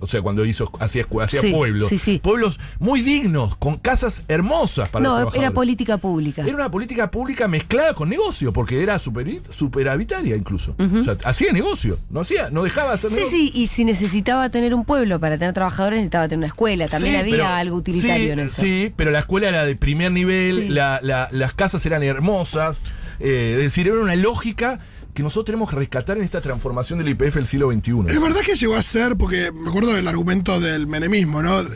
O 0.00 0.06
sea, 0.06 0.22
cuando 0.22 0.44
hizo, 0.44 0.70
hacía, 0.80 1.04
Sí, 1.28 1.52
pueblos. 1.52 1.88
sí, 1.88 1.98
sí. 1.98 2.20
Pueblos 2.22 2.58
muy 2.78 3.02
dignos, 3.02 3.56
con 3.56 3.76
casas 3.78 4.22
hermosas 4.28 4.88
para 4.88 5.02
los 5.08 5.34
No, 5.34 5.40
era 5.40 5.50
política 5.50 5.96
pública. 5.98 6.42
Era 6.42 6.54
una 6.54 6.70
política 6.70 7.10
pública 7.10 7.48
mezclada 7.48 7.94
con 7.94 8.08
negocio, 8.08 8.52
porque 8.52 8.82
era 8.82 8.98
superavitaria 8.98 10.36
incluso. 10.36 10.74
O 10.78 11.02
sea, 11.02 11.16
hacía 11.24 11.52
negocio, 11.52 11.98
no 12.10 12.20
hacía, 12.20 12.50
no 12.50 12.62
dejaba 12.62 12.88
de 12.90 12.94
hacer 12.94 13.10
Sí, 13.10 13.16
negocio. 13.16 13.38
sí, 13.38 13.50
y 13.54 13.66
si 13.66 13.84
necesitaba 13.84 14.48
tener 14.50 14.74
un 14.74 14.84
pueblo 14.84 15.18
para 15.20 15.38
tener 15.38 15.54
trabajadores, 15.54 15.98
necesitaba 15.98 16.24
tener 16.28 16.38
una 16.38 16.46
escuela. 16.48 16.88
También 16.88 17.14
Sí, 17.14 17.20
había 17.20 17.34
pero- 17.36 17.46
algo 17.48 17.76
utilitario 17.76 18.24
sí, 18.24 18.30
en 18.30 18.38
eso. 18.40 18.60
Sí, 18.62 18.92
pero 18.96 19.10
la 19.10 19.20
escuela 19.20 19.48
era 19.48 19.64
de 19.64 19.76
primer 19.76 20.12
nivel, 20.12 20.54
Sí. 20.62 20.68
la- 20.68 21.00
la- 21.02 21.28
las 21.32 21.52
casas 21.54 21.84
eran 21.86 22.02
hermosas. 22.02 22.78
eh, 23.18 23.54
es 23.56 23.62
decir, 23.64 23.88
era 23.88 23.98
una 23.98 24.14
lógica 24.14 24.78
que 25.16 25.22
nosotros 25.22 25.46
tenemos 25.46 25.70
que 25.70 25.76
rescatar 25.76 26.18
en 26.18 26.24
esta 26.24 26.40
transformación 26.40 26.98
del 26.98 27.08
IPF 27.08 27.34
del 27.36 27.46
siglo 27.46 27.70
XXI. 27.70 27.92
Es 28.08 28.20
verdad 28.20 28.40
que 28.44 28.54
llegó 28.54 28.76
a 28.76 28.82
ser, 28.82 29.16
porque 29.16 29.50
me 29.50 29.68
acuerdo 29.70 29.94
del 29.94 30.06
argumento 30.06 30.60
del 30.60 30.86
menemismo, 30.86 31.42
¿no? 31.42 31.64
De- 31.64 31.74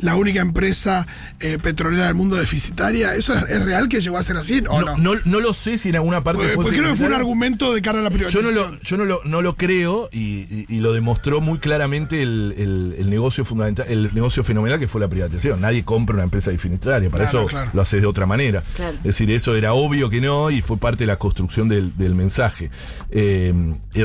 La 0.00 0.16
única 0.16 0.40
empresa 0.40 1.06
eh, 1.40 1.56
petrolera 1.62 2.06
del 2.06 2.14
mundo 2.14 2.36
deficitaria. 2.36 3.14
¿Eso 3.14 3.32
es, 3.32 3.48
es 3.48 3.64
real 3.64 3.88
que 3.88 4.00
llegó 4.02 4.18
a 4.18 4.22
ser 4.22 4.36
así 4.36 4.58
o 4.68 4.80
no? 4.82 4.96
no, 4.98 5.14
no, 5.14 5.20
no 5.24 5.40
lo 5.40 5.52
sé 5.54 5.78
si 5.78 5.88
en 5.88 5.96
alguna 5.96 6.22
parte 6.22 6.40
porque, 6.42 6.54
fue 6.56 6.64
porque 6.64 6.78
creo 6.78 6.90
que 6.90 6.96
fue 6.98 7.06
un 7.06 7.12
argumento 7.14 7.72
de 7.72 7.80
cara 7.80 8.00
a 8.00 8.02
la 8.02 8.10
Yo 8.10 8.14
privatización. 8.16 8.54
no 8.54 8.72
lo, 8.72 8.80
yo 8.82 8.96
no 8.98 9.04
lo, 9.06 9.20
no 9.24 9.40
lo 9.40 9.56
creo 9.56 10.10
y, 10.12 10.18
y- 10.40 10.66
y 10.68 10.80
lo 10.80 10.92
demostró 10.92 11.40
muy 11.40 11.58
claramente 11.58 12.20
el, 12.22 12.54
el- 12.58 12.94
el 12.98 13.08
negocio 13.08 13.44
fundamental, 13.46 13.86
el 13.88 14.10
negocio 14.14 14.44
fenomenal 14.44 14.78
que 14.78 14.88
fue 14.88 15.00
la 15.00 15.08
privatización. 15.08 15.60
Nadie 15.62 15.84
compra 15.84 16.14
una 16.16 16.24
empresa 16.24 16.50
deficitaria, 16.50 17.08
para 17.08 17.24
Claro, 17.24 17.38
eso 17.40 17.48
claro. 17.48 17.70
lo 17.72 17.80
haces 17.80 18.02
de 18.02 18.06
otra 18.06 18.26
manera. 18.26 18.62
Claro. 18.76 18.96
Es 18.98 19.04
decir, 19.04 19.30
eso 19.30 19.54
era 19.56 19.72
obvio 19.72 20.10
que 20.10 20.20
no 20.20 20.50
y 20.50 20.60
fue 20.60 20.76
parte 20.76 21.04
de 21.04 21.06
la 21.06 21.16
construcción 21.16 21.68
del, 21.68 21.96
del 21.96 22.14
mensaje. 22.14 22.70
Eh, 23.10 23.52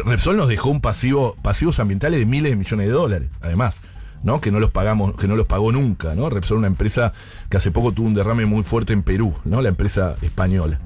Repsol 0.06 0.38
nos 0.38 0.48
dejó 0.48 0.70
un 0.70 0.82
pasivo, 0.82 1.36
pasivos 1.42 1.80
ambientales 1.80 2.20
de 2.20 2.26
miles 2.26 2.52
de 2.52 2.56
millones 2.56 2.88
de 2.88 2.94
dólares, 2.94 3.30
además. 3.42 3.80
¿no? 4.22 4.42
que 4.42 4.52
no 4.52 4.60
los 4.60 4.70
pagamos, 4.70 5.16
que 5.16 5.30
no 5.30 5.38
los 5.38 5.46
pagó 5.48 5.72
nunca, 5.72 6.14
¿no? 6.14 6.30
Repsol 6.30 6.58
una 6.58 6.68
empresa 6.68 7.14
que 7.50 7.56
hace 7.56 7.72
poco 7.72 7.94
tuvo 7.94 8.06
un 8.08 8.14
derrame 8.14 8.46
muy 8.46 8.64
fuerte 8.64 8.92
en 8.92 9.02
Perú, 9.02 9.34
¿no? 9.46 9.62
La 9.62 9.70
empresa 9.70 10.18
española. 10.22 10.78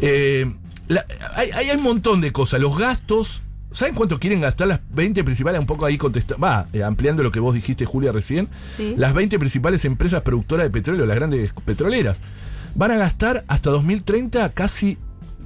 Eh, 0.00 0.52
la- 0.88 1.06
hay, 1.36 1.52
hay 1.52 1.70
un 1.76 1.84
montón 1.84 2.20
de 2.20 2.32
cosas. 2.32 2.60
Los 2.60 2.76
gastos. 2.76 3.42
¿Saben 3.70 3.94
cuánto 3.94 4.18
quieren 4.18 4.40
gastar 4.40 4.66
las 4.66 4.80
20 4.90 5.22
principales? 5.22 5.60
Un 5.60 5.66
poco 5.66 5.86
ahí 5.86 5.96
contesta, 5.98 6.34
va, 6.36 6.66
eh, 6.72 6.82
ampliando 6.82 7.22
lo 7.22 7.30
que 7.30 7.38
vos 7.38 7.54
dijiste, 7.54 7.84
Julia, 7.86 8.10
recién. 8.10 8.48
Sí. 8.64 8.94
Las 8.98 9.14
20 9.14 9.38
principales 9.38 9.84
empresas 9.84 10.22
productoras 10.22 10.66
de 10.66 10.70
petróleo, 10.70 11.06
las 11.06 11.14
grandes 11.16 11.52
petroleras, 11.64 12.18
van 12.74 12.90
a 12.90 12.96
gastar 12.96 13.44
hasta 13.46 13.70
2030 13.70 14.48
casi, 14.52 14.98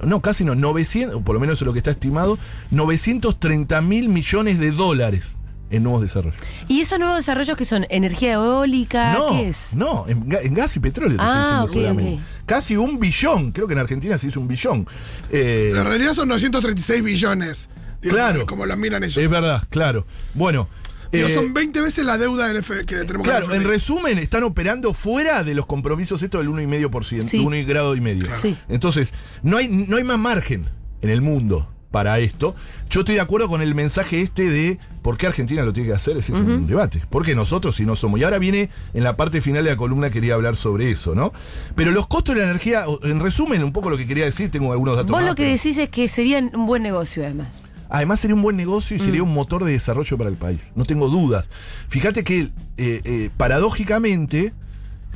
no, 0.03 0.21
casi 0.21 0.43
no, 0.45 0.55
900, 0.55 1.15
o 1.17 1.21
por 1.21 1.33
lo 1.35 1.39
menos 1.39 1.57
eso 1.57 1.63
es 1.63 1.67
lo 1.67 1.73
que 1.73 1.79
está 1.79 1.91
estimado, 1.91 2.37
930 2.71 3.81
mil 3.81 4.09
millones 4.09 4.59
de 4.59 4.71
dólares 4.71 5.35
en 5.71 5.83
nuevos 5.83 6.01
desarrollos. 6.01 6.39
¿Y 6.67 6.81
esos 6.81 6.97
nuevos 6.99 7.17
desarrollos 7.17 7.55
que 7.55 7.65
son 7.65 7.85
energía 7.89 8.33
eólica? 8.33 9.13
No, 9.13 9.29
¿Qué 9.31 9.49
es? 9.49 9.75
no, 9.75 10.05
en, 10.07 10.25
ga- 10.27 10.39
en 10.43 10.53
gas 10.55 10.75
y 10.75 10.79
petróleo 10.79 11.17
te 11.17 11.23
Ah, 11.23 11.63
estoy 11.65 11.83
diciendo. 11.83 12.23
Casi 12.45 12.75
un 12.75 12.99
billón, 12.99 13.51
creo 13.51 13.67
que 13.67 13.73
en 13.73 13.79
Argentina 13.79 14.17
se 14.17 14.27
hizo 14.27 14.39
un 14.39 14.47
billón. 14.47 14.87
Eh, 15.29 15.71
En 15.75 15.85
realidad 15.85 16.13
son 16.13 16.27
936 16.29 17.03
billones. 17.03 17.69
Claro. 18.01 18.45
Como 18.45 18.65
lo 18.65 18.75
miran 18.77 19.03
ellos. 19.03 19.17
es 19.17 19.29
verdad, 19.29 19.63
claro. 19.69 20.05
Bueno. 20.33 20.67
Digo, 21.11 21.27
eh, 21.27 21.33
son 21.33 21.53
20 21.53 21.81
veces 21.81 22.05
la 22.05 22.17
deuda 22.17 22.47
del 22.47 22.57
F 22.57 22.85
que 22.85 22.97
tenemos 22.97 23.27
Claro, 23.27 23.53
en 23.53 23.63
resumen, 23.63 24.17
están 24.19 24.43
operando 24.43 24.93
fuera 24.93 25.43
de 25.43 25.55
los 25.55 25.65
compromisos 25.65 26.21
estos 26.21 26.41
del 26.41 26.49
1,5%, 26.49 27.23
Sí. 27.23 27.39
1 27.39 27.65
grado 27.65 27.95
y 27.95 28.01
medio. 28.01 28.27
Sí. 28.31 28.57
Entonces, 28.69 29.13
no 29.41 29.57
hay, 29.57 29.67
no 29.67 29.97
hay 29.97 30.03
más 30.03 30.19
margen 30.19 30.65
en 31.01 31.09
el 31.09 31.21
mundo 31.21 31.67
para 31.91 32.19
esto. 32.19 32.55
Yo 32.91 32.99
estoy 32.99 33.15
de 33.15 33.21
acuerdo 33.21 33.47
con 33.47 33.61
el 33.63 33.73
mensaje 33.73 34.21
este 34.21 34.47
de 34.51 34.77
por 35.01 35.17
qué 35.17 35.25
Argentina 35.25 35.63
lo 35.63 35.73
tiene 35.73 35.89
que 35.89 35.95
hacer, 35.95 36.17
ese 36.17 36.33
es 36.33 36.37
un 36.37 36.67
debate. 36.67 37.01
Porque 37.09 37.33
nosotros 37.33 37.75
si 37.77 37.85
no 37.87 37.95
somos. 37.95 38.19
Y 38.19 38.23
ahora 38.23 38.37
viene 38.37 38.69
en 38.93 39.03
la 39.03 39.17
parte 39.17 39.41
final 39.41 39.63
de 39.63 39.71
la 39.71 39.77
columna, 39.77 40.11
quería 40.11 40.35
hablar 40.35 40.55
sobre 40.55 40.91
eso, 40.91 41.15
¿no? 41.15 41.33
Pero 41.75 41.89
los 41.89 42.05
costos 42.05 42.35
de 42.35 42.41
la 42.41 42.47
energía, 42.49 42.83
en 43.01 43.19
resumen, 43.19 43.63
un 43.63 43.71
poco 43.73 43.89
lo 43.89 43.97
que 43.97 44.05
quería 44.05 44.25
decir, 44.25 44.51
tengo 44.51 44.71
algunos 44.71 44.95
datos 44.97 45.09
Vos 45.09 45.21
más, 45.21 45.29
lo 45.29 45.35
que 45.35 45.43
pero- 45.43 45.55
decís 45.55 45.79
es 45.79 45.89
que 45.89 46.07
sería 46.07 46.37
un 46.53 46.67
buen 46.67 46.83
negocio, 46.83 47.23
además. 47.23 47.65
Además 47.89 48.19
sería 48.19 48.35
un 48.35 48.41
buen 48.43 48.55
negocio 48.55 48.95
y 48.95 48.99
Mm. 48.99 49.03
sería 49.03 49.23
un 49.23 49.33
motor 49.33 49.63
de 49.65 49.71
desarrollo 49.71 50.17
para 50.17 50.29
el 50.29 50.35
país. 50.37 50.71
No 50.75 50.85
tengo 50.85 51.09
dudas. 51.09 51.45
Fíjate 51.89 52.23
que, 52.23 52.51
eh, 52.77 53.01
eh, 53.03 53.29
paradójicamente, 53.35 54.53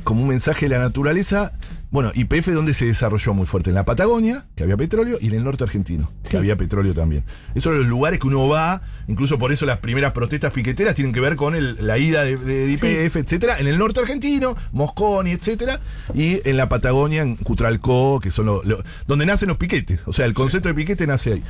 como 0.02 0.22
un 0.22 0.28
mensaje 0.28 0.66
de 0.68 0.76
la 0.76 0.78
naturaleza, 0.80 1.52
bueno, 1.94 2.10
IPF 2.12 2.48
donde 2.48 2.74
se 2.74 2.86
desarrolló 2.86 3.34
muy 3.34 3.46
fuerte, 3.46 3.70
en 3.70 3.74
la 3.76 3.84
Patagonia, 3.84 4.46
que 4.56 4.64
había 4.64 4.76
petróleo, 4.76 5.16
y 5.20 5.28
en 5.28 5.34
el 5.34 5.44
norte 5.44 5.62
argentino, 5.62 6.10
que 6.28 6.36
había 6.36 6.56
petróleo 6.56 6.92
también. 6.92 7.22
Esos 7.54 7.70
son 7.72 7.78
los 7.78 7.86
lugares 7.86 8.18
que 8.18 8.26
uno 8.26 8.48
va, 8.48 8.82
incluso 9.06 9.38
por 9.38 9.52
eso 9.52 9.64
las 9.64 9.78
primeras 9.78 10.10
protestas 10.10 10.50
piqueteras 10.52 10.96
tienen 10.96 11.12
que 11.14 11.20
ver 11.20 11.36
con 11.36 11.54
el- 11.54 11.76
la 11.86 11.96
ida 11.96 12.24
de, 12.24 12.36
de 12.36 12.72
IPF, 12.72 13.14
etcétera, 13.16 13.60
en 13.60 13.68
el 13.68 13.78
norte 13.78 14.00
argentino, 14.00 14.56
Mosconi, 14.72 15.30
etcétera, 15.30 15.78
y 16.14 16.40
en 16.48 16.56
la 16.56 16.68
Patagonia, 16.68 17.22
en 17.22 17.36
Cutralcó, 17.36 18.18
que 18.18 18.32
son 18.32 18.46
los, 18.46 18.64
lo- 18.66 18.82
donde 19.06 19.24
nacen 19.24 19.46
los 19.48 19.56
piquetes. 19.56 20.00
O 20.06 20.12
sea, 20.12 20.26
el 20.26 20.34
concepto 20.34 20.68
de 20.68 20.74
piquete 20.74 21.06
nace 21.06 21.34
ahí. 21.34 21.42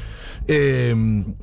Eh, 0.46 0.94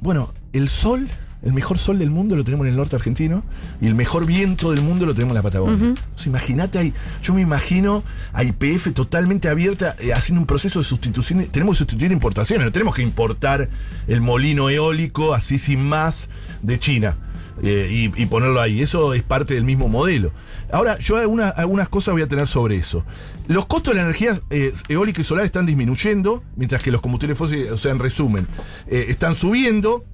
bueno, 0.02 0.32
el 0.54 0.70
sol 0.70 1.08
El 1.44 1.54
mejor 1.54 1.78
sol 1.80 1.98
del 1.98 2.12
mundo 2.12 2.36
lo 2.36 2.44
tenemos 2.44 2.66
en 2.68 2.72
el 2.74 2.78
norte 2.78 2.96
argentino 2.96 3.44
y 3.82 3.88
el 3.88 3.96
mejor 3.96 4.26
viento 4.28 4.72
del 4.72 4.82
mundo 4.84 5.06
lo 5.08 5.16
tenemos 5.16 5.32
en 5.32 5.36
la 5.36 5.42
Patagonia. 5.42 5.74
Entonces, 5.90 6.28
imagínate 6.28 6.78
ahí, 6.78 6.94
yo 7.24 7.34
me 7.34 7.42
imagino 7.42 8.04
a 8.32 8.44
IPF 8.44 8.94
totalmente 8.94 9.50
abierta 9.50 9.96
eh, 10.00 10.14
haciendo 10.14 10.40
un 10.42 10.46
proceso 10.48 10.80
de 10.80 10.86
sustitución. 10.86 11.46
Tenemos 11.52 11.76
que 11.76 11.80
sustituir 11.80 12.12
importaciones, 12.12 12.66
no 12.66 12.72
tenemos 12.72 12.94
que 12.94 13.02
importar 13.02 13.70
el 14.08 14.22
molino 14.22 14.70
eólico 14.70 15.34
así 15.34 15.58
sin 15.58 15.82
más 15.88 16.30
de 16.62 16.78
China. 16.80 17.18
eh, 17.64 17.88
y, 18.16 18.22
y 18.22 18.26
ponerlo 18.28 18.60
ahí. 18.62 18.82
Eso 18.82 19.14
es 19.14 19.22
parte 19.24 19.54
del 19.54 19.66
mismo 19.66 19.88
modelo. 19.88 20.32
Ahora, 20.72 20.98
yo 21.00 21.18
alguna- 21.18 21.50
algunas 21.50 21.90
cosas 21.90 22.14
voy 22.14 22.22
a 22.24 22.28
tener 22.28 22.48
sobre 22.48 22.76
eso. 22.78 23.04
Los 23.48 23.66
costos 23.68 23.94
de 23.94 23.98
la 24.00 24.04
energía 24.08 24.32
eh, 24.50 24.72
eólica 24.90 25.22
y 25.22 25.24
solar 25.24 25.46
están 25.46 25.66
disminuyendo, 25.68 26.44
mientras 26.56 26.82
que 26.82 26.90
los 26.92 27.02
combustibles 27.02 27.38
fósiles, 27.38 27.70
o 27.72 27.78
sea, 27.78 27.92
en 27.92 28.00
resumen, 28.00 28.48
eh, 28.88 29.06
están 29.10 29.36
subiendo. 29.36 30.06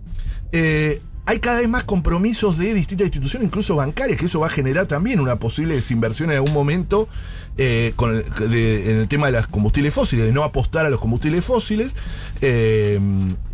Hay 1.29 1.39
cada 1.39 1.59
vez 1.59 1.67
más 1.67 1.83
compromisos 1.83 2.57
de 2.57 2.73
distintas 2.73 3.07
instituciones, 3.07 3.47
incluso 3.47 3.75
bancarias, 3.75 4.17
que 4.17 4.27
eso 4.27 4.39
va 4.39 4.47
a 4.47 4.49
generar 4.49 4.85
también 4.85 5.19
una 5.19 5.35
posible 5.35 5.75
desinversión 5.75 6.31
en 6.31 6.37
algún 6.37 6.53
momento 6.53 7.09
eh, 7.57 7.91
con 7.97 8.15
el, 8.15 8.23
en 8.53 8.97
el 8.99 9.07
tema 9.09 9.25
de 9.25 9.33
los 9.33 9.45
combustibles 9.47 9.93
fósiles, 9.93 10.25
de 10.25 10.31
no 10.31 10.43
apostar 10.43 10.85
a 10.85 10.89
los 10.89 11.01
combustibles 11.01 11.43
fósiles. 11.43 11.95
Eh, 12.39 12.97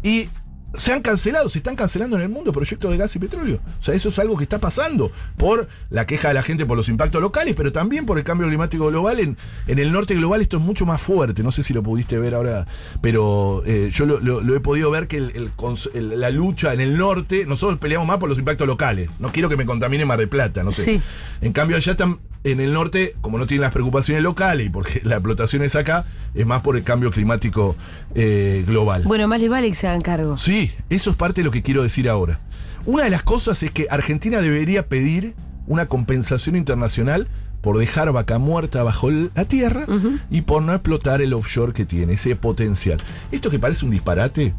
y 0.03 0.29
se 0.75 0.91
han 0.93 1.01
cancelado, 1.01 1.47
se 1.49 1.59
están 1.59 1.75
cancelando 1.75 2.15
en 2.15 2.23
el 2.23 2.29
mundo 2.29 2.51
proyectos 2.51 2.89
de 2.91 2.97
gas 2.97 3.15
y 3.15 3.19
petróleo. 3.19 3.59
O 3.79 3.81
sea, 3.81 3.93
eso 3.93 4.09
es 4.09 4.17
algo 4.19 4.37
que 4.37 4.43
está 4.43 4.59
pasando 4.59 5.11
por 5.37 5.67
la 5.89 6.05
queja 6.05 6.29
de 6.29 6.33
la 6.33 6.43
gente 6.43 6.65
por 6.65 6.75
los 6.77 6.89
impactos 6.89 7.21
locales, 7.21 7.53
pero 7.55 7.71
también 7.71 8.05
por 8.05 8.17
el 8.17 8.23
cambio 8.23 8.47
climático 8.47 8.87
global. 8.87 9.19
En, 9.19 9.37
en 9.67 9.79
el 9.79 9.91
norte 9.91 10.15
global 10.15 10.41
esto 10.41 10.57
es 10.57 10.63
mucho 10.63 10.85
más 10.85 11.01
fuerte. 11.01 11.43
No 11.43 11.51
sé 11.51 11.63
si 11.63 11.73
lo 11.73 11.83
pudiste 11.83 12.17
ver 12.17 12.33
ahora, 12.35 12.65
pero 13.01 13.63
eh, 13.65 13.91
yo 13.93 14.05
lo, 14.05 14.19
lo- 14.19 14.41
lo 14.41 14.55
he 14.55 14.59
podido 14.59 14.89
ver 14.91 15.07
que 15.07 15.17
el- 15.17 15.51
el 15.93 16.19
la 16.19 16.29
lucha 16.29 16.73
en 16.73 16.81
el 16.81 16.97
norte, 16.97 17.45
nosotros 17.45 17.79
peleamos 17.79 18.07
más 18.07 18.17
por 18.17 18.29
los 18.29 18.39
impactos 18.39 18.65
locales. 18.67 19.09
No 19.19 19.31
quiero 19.31 19.49
que 19.49 19.57
me 19.57 19.65
contamine 19.65 20.05
Mar 20.05 20.19
de 20.19 20.27
Plata, 20.27 20.63
no 20.63 20.71
sé. 20.71 20.83
Sí. 20.83 21.01
En 21.41 21.53
cambio, 21.53 21.77
allá 21.77 21.91
están 21.91 22.19
en 22.43 22.59
el 22.59 22.73
norte, 22.73 23.15
como 23.21 23.37
no 23.37 23.47
tienen 23.47 23.61
las 23.61 23.71
preocupaciones 23.71 24.21
locales 24.23 24.67
y 24.67 24.69
porque 24.69 25.01
la 25.03 25.15
explotación 25.15 25.61
es 25.63 25.75
acá, 25.75 26.05
es 26.33 26.45
más 26.45 26.61
por 26.61 26.75
el 26.75 26.83
cambio 26.83 27.11
climático 27.11 27.75
eh, 28.15 28.63
global. 28.67 29.03
Bueno, 29.05 29.27
más 29.27 29.39
les 29.41 29.49
vale 29.49 29.69
que 29.69 29.75
se 29.75 29.87
hagan 29.87 30.01
cargo. 30.01 30.37
Sí, 30.37 30.71
eso 30.89 31.09
es 31.11 31.15
parte 31.15 31.41
de 31.41 31.45
lo 31.45 31.51
que 31.51 31.61
quiero 31.61 31.83
decir 31.83 32.09
ahora. 32.09 32.39
Una 32.85 33.05
de 33.05 33.09
las 33.09 33.23
cosas 33.23 33.63
es 33.63 33.71
que 33.71 33.87
Argentina 33.89 34.41
debería 34.41 34.87
pedir 34.87 35.35
una 35.67 35.85
compensación 35.85 36.57
internacional 36.57 37.29
por 37.61 37.77
dejar 37.77 38.11
vaca 38.11 38.39
muerta 38.39 38.83
bajo 38.83 39.09
la 39.09 39.45
tierra 39.45 39.85
y 40.29 40.41
por 40.41 40.61
no 40.63 40.73
explotar 40.73 41.21
el 41.21 41.31
offshore 41.31 41.71
que 41.71 41.85
tiene, 41.85 42.13
ese 42.13 42.35
potencial. 42.35 42.97
Esto 43.31 43.49
que 43.49 43.57
parece 43.57 43.85
un 43.85 43.91
disparate, 43.91 44.53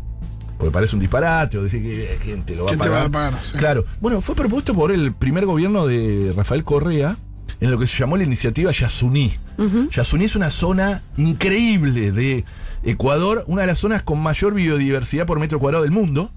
porque 0.56 0.72
parece 0.72 0.96
un 0.96 1.00
disparate, 1.00 1.58
o 1.58 1.62
decir 1.62 1.82
que 1.82 2.04
eh, 2.14 2.18
quién 2.22 2.44
te 2.44 2.56
lo 2.56 2.64
va 2.64 2.70
¿Quién 2.70 2.80
a 2.80 2.84
te 2.84 2.88
va 2.88 2.94
pagar. 2.96 3.08
a 3.08 3.30
pagar? 3.30 3.44
Sí. 3.44 3.58
Claro. 3.58 3.84
Bueno, 4.00 4.22
fue 4.22 4.34
propuesto 4.34 4.72
por 4.72 4.90
el 4.90 5.12
primer 5.12 5.44
gobierno 5.44 5.86
de 5.86 6.32
Rafael 6.34 6.64
Correa 6.64 7.18
en 7.60 7.70
lo 7.70 7.78
que 7.78 7.86
se 7.86 7.98
llamó 7.98 8.16
la 8.16 8.24
iniciativa 8.24 8.72
Yasuní. 8.72 9.32
Yasuní 9.90 10.24
es 10.24 10.36
una 10.36 10.50
zona 10.50 11.02
increíble 11.16 12.12
de 12.12 12.44
Ecuador, 12.82 13.44
una 13.46 13.62
de 13.62 13.68
las 13.68 13.78
zonas 13.78 14.02
con 14.02 14.20
mayor 14.20 14.54
biodiversidad 14.54 15.26
por 15.26 15.38
metro 15.38 15.58
cuadrado 15.58 15.84
del 15.84 15.92
mundo, 15.92 16.30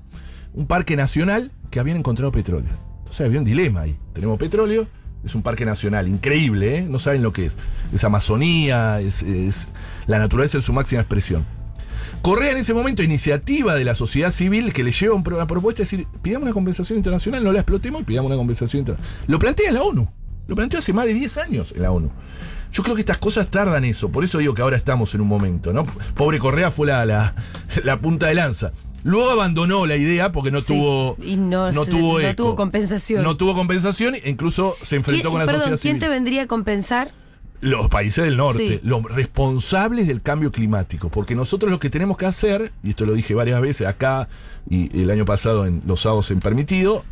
un 0.54 0.67
parque 0.67 0.96
nacional 0.96 1.52
que 1.70 1.80
habían 1.80 1.98
encontrado 1.98 2.32
petróleo. 2.32 2.72
Entonces 3.00 3.26
había 3.26 3.39
un 3.39 3.46
dilema 3.46 3.82
ahí. 3.82 3.98
Tenemos 4.13 4.39
petróleo, 4.39 4.88
es 5.24 5.36
un 5.36 5.41
parque 5.41 5.65
nacional, 5.65 6.08
increíble, 6.08 6.78
¿eh? 6.78 6.88
No 6.89 7.00
saben 7.00 7.22
lo 7.22 7.34
que 7.34 7.46
es. 7.46 7.58
Es 7.93 8.04
Amazonía, 8.04 9.00
es, 9.00 9.24
es 9.24 9.67
la 10.06 10.20
naturaleza 10.20 10.58
en 10.58 10.63
su 10.63 10.74
máxima 10.74 11.02
expresión. 11.02 11.46
Correa 12.22 12.52
en 12.52 12.58
ese 12.58 12.74
momento, 12.74 13.04
iniciativa 13.04 13.76
de 13.76 13.84
la 13.84 13.96
sociedad 13.96 14.32
civil 14.32 14.74
que 14.74 14.84
le 14.84 14.91
lleva 14.91 15.15
una 15.15 15.48
propuesta 15.48 15.80
de 15.80 15.84
decir, 15.84 16.08
pidamos 16.22 16.46
una 16.46 16.54
compensación 16.54 16.98
internacional, 16.98 17.43
no 17.43 17.52
la 17.52 17.60
explotemos 17.60 18.02
y 18.02 18.06
pidamos 18.06 18.28
una 18.28 18.38
compensación 18.38 18.80
internacional. 18.80 19.26
Lo 19.28 19.39
plantea 19.39 19.72
la 19.72 19.82
ONU. 19.82 20.10
Lo 20.48 20.56
planteó 20.56 20.80
hace 20.80 20.94
más 20.94 21.06
de 21.06 21.14
10 21.14 21.38
años 21.38 21.74
en 21.76 21.82
la 21.84 21.92
ONU. 21.92 22.10
Yo 22.72 22.84
creo 22.84 22.96
que 22.96 23.02
estas 23.02 23.18
cosas 23.18 23.48
tardan 23.48 23.86
eso, 23.86 24.10
por 24.10 24.24
eso 24.24 24.38
digo 24.40 24.54
que 24.54 24.62
ahora 24.62 24.76
estamos 24.78 25.14
en 25.16 25.22
un 25.22 25.28
momento, 25.28 25.72
¿no? 25.74 25.86
Pobre 26.16 26.38
Correa 26.40 26.70
fue 26.72 26.88
la, 26.88 27.06
la, 27.06 27.34
la 27.84 28.00
punta 28.00 28.28
de 28.28 28.36
lanza. 28.36 28.72
Luego 29.04 29.30
abandonó 29.32 29.86
la 29.86 29.96
idea 29.96 30.32
porque 30.34 30.52
no 30.52 30.60
Sí, 30.60 30.74
tuvo 30.74 31.18
y 31.24 31.38
no 31.38 31.72
se- 31.72 31.92
tuvo 31.92 32.20
no 32.20 32.36
tuvo 32.36 32.56
compensación. 32.56 33.24
No 33.24 33.38
tuvo 33.38 33.54
compensación 33.56 34.16
e 34.16 34.30
incluso 34.30 34.76
se 34.82 34.98
enfrentó 34.98 35.22
¿Quién- 35.30 35.32
con 35.32 35.40
la 35.40 35.46
perdón, 35.46 35.62
sociedad 35.62 35.80
¿quién 35.82 35.94
civil. 35.96 36.00
te 36.02 36.10
vendría 36.10 36.42
a 36.44 36.48
compensar? 36.48 37.12
Los 37.62 37.88
países 37.90 38.24
del 38.26 38.38
norte, 38.38 38.68
Sí. 38.68 38.80
los 38.84 39.02
responsables 39.04 40.08
del 40.08 40.22
cambio 40.22 40.52
climático. 40.52 41.10
Porque 41.10 41.36
nosotros 41.36 41.72
lo 41.72 41.80
que 41.80 41.90
tenemos 41.90 42.16
que 42.18 42.26
hacer, 42.26 42.72
y 42.84 42.90
esto 42.92 43.06
lo 43.06 43.14
dije 43.14 43.34
varias 43.34 43.62
veces 43.62 43.88
acá 43.88 44.28
y 44.70 45.00
el 45.02 45.10
año 45.10 45.26
pasado 45.26 45.66
en 45.66 45.82
Los 45.88 46.02
Sábados 46.02 46.30
en 46.32 46.40
Permitido, 46.40 47.04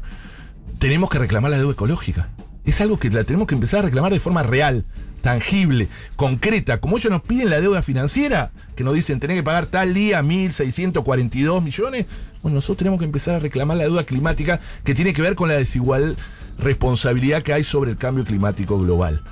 tenemos 0.80 1.10
que 1.10 1.18
reclamar 1.20 1.50
la 1.52 1.58
deuda 1.58 1.74
ecológica. 1.74 2.30
Es 2.66 2.82
algo 2.82 2.98
que 2.98 3.10
la 3.10 3.24
tenemos 3.24 3.48
que 3.48 3.56
empezar 3.56 3.80
a 3.80 3.84
reclamar 3.84 4.12
de 4.12 4.20
forma 4.20 4.44
real, 4.44 4.86
tangible, 5.22 5.88
concreta. 6.16 6.80
Como 6.80 6.98
ellos 6.98 7.12
nos 7.12 7.22
piden 7.22 7.50
la 7.50 7.62
deuda 7.62 7.82
financiera, 7.82 8.52
que 8.76 8.84
nos 8.84 8.96
dicen 8.96 9.20
tener 9.20 9.38
que 9.38 9.44
pagar 9.44 9.68
tal 9.68 9.94
día 9.94 10.22
1.642 10.22 11.62
millones, 11.62 12.06
bueno, 12.42 12.56
nosotros 12.56 12.78
tenemos 12.78 13.00
que 13.00 13.06
empezar 13.06 13.36
a 13.36 13.40
reclamar 13.40 13.78
la 13.78 13.84
deuda 13.84 14.04
climática 14.04 14.60
que 14.84 14.96
tiene 14.96 15.14
que 15.14 15.22
ver 15.22 15.36
con 15.36 15.50
la 15.50 15.56
desigual 15.56 16.18
responsabilidad 16.58 17.44
que 17.44 17.54
hay 17.54 17.64
sobre 17.64 17.92
el 17.92 17.98
cambio 17.98 18.24
climático 18.24 18.80
global. 18.80 19.24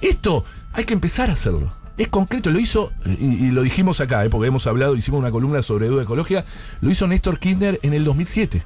Esto 0.00 0.44
hay 0.72 0.84
que 0.84 0.94
empezar 0.94 1.30
a 1.30 1.34
hacerlo. 1.34 1.72
Es 1.98 2.08
concreto, 2.08 2.50
lo 2.50 2.58
hizo, 2.58 2.92
y, 3.04 3.46
y 3.46 3.50
lo 3.50 3.62
dijimos 3.62 4.00
acá, 4.00 4.24
eh, 4.24 4.30
porque 4.30 4.48
hemos 4.48 4.66
hablado, 4.66 4.96
hicimos 4.96 5.20
una 5.20 5.30
columna 5.30 5.60
sobre 5.60 5.86
deuda 5.86 6.04
ecológica, 6.04 6.46
lo 6.80 6.90
hizo 6.90 7.06
Néstor 7.06 7.38
Kirchner 7.38 7.78
en 7.82 7.92
el 7.92 8.04
2007. 8.04 8.62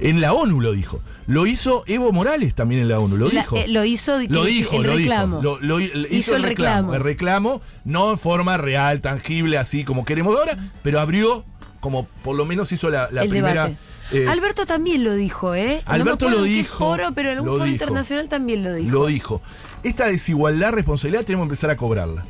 En 0.00 0.20
la 0.20 0.32
ONU 0.32 0.60
lo 0.60 0.72
dijo. 0.72 1.00
Lo 1.26 1.46
hizo 1.46 1.84
Evo 1.86 2.10
Morales 2.12 2.54
también 2.54 2.80
en 2.80 2.88
la 2.88 2.98
ONU, 2.98 3.16
lo 3.16 3.28
La- 3.28 3.40
dijo. 3.42 3.56
eh, 3.56 3.68
lo 3.68 3.84
hizo, 3.84 4.18
Lo 4.28 4.44
dijo, 4.44 4.76
el 4.76 4.82
lo 4.82 4.94
reclamo. 4.94 5.36
dijo. 5.40 5.58
Lo- 5.60 5.78
lo- 5.78 5.80
hizo, 5.80 6.06
Hizo 6.10 6.36
el 6.36 6.42
reclamo. 6.42 6.92
reclamo. 6.92 6.94
El 6.94 7.00
reclamo, 7.02 7.62
no 7.84 8.10
en 8.10 8.18
forma 8.18 8.56
real, 8.56 9.00
tangible, 9.00 9.58
así 9.58 9.84
como 9.84 10.04
queremos 10.04 10.36
ahora, 10.38 10.56
pero 10.82 10.98
abrió, 11.00 11.44
como 11.80 12.06
por 12.24 12.34
lo 12.36 12.46
menos 12.46 12.72
hizo 12.72 12.88
la, 12.90 13.08
la 13.12 13.22
el 13.22 13.28
primera. 13.30 13.64
debate. 13.66 13.76
eh, 14.12 14.26
Alberto 14.26 14.66
también 14.66 15.04
lo 15.04 15.14
dijo, 15.14 15.54
¿eh? 15.54 15.82
No 15.86 15.90
me 15.92 15.94
Alberto 16.00 16.26
acuerdo 16.26 16.38
lo 16.40 16.42
dijo, 16.44 16.78
foro, 16.78 17.10
pero 17.14 17.30
en 17.30 17.36
algún 17.36 17.50
foro 17.52 17.64
dijo. 17.64 17.72
internacional 17.74 18.28
también 18.28 18.64
lo 18.64 18.74
dijo. 18.74 18.90
Lo 18.90 19.06
dijo. 19.06 19.40
Esta 19.84 20.06
desigualdad, 20.06 20.72
responsabilidad, 20.72 21.24
tenemos 21.24 21.44
que 21.44 21.50
empezar 21.50 21.70
a 21.70 21.76
cobrarla. 21.76 22.24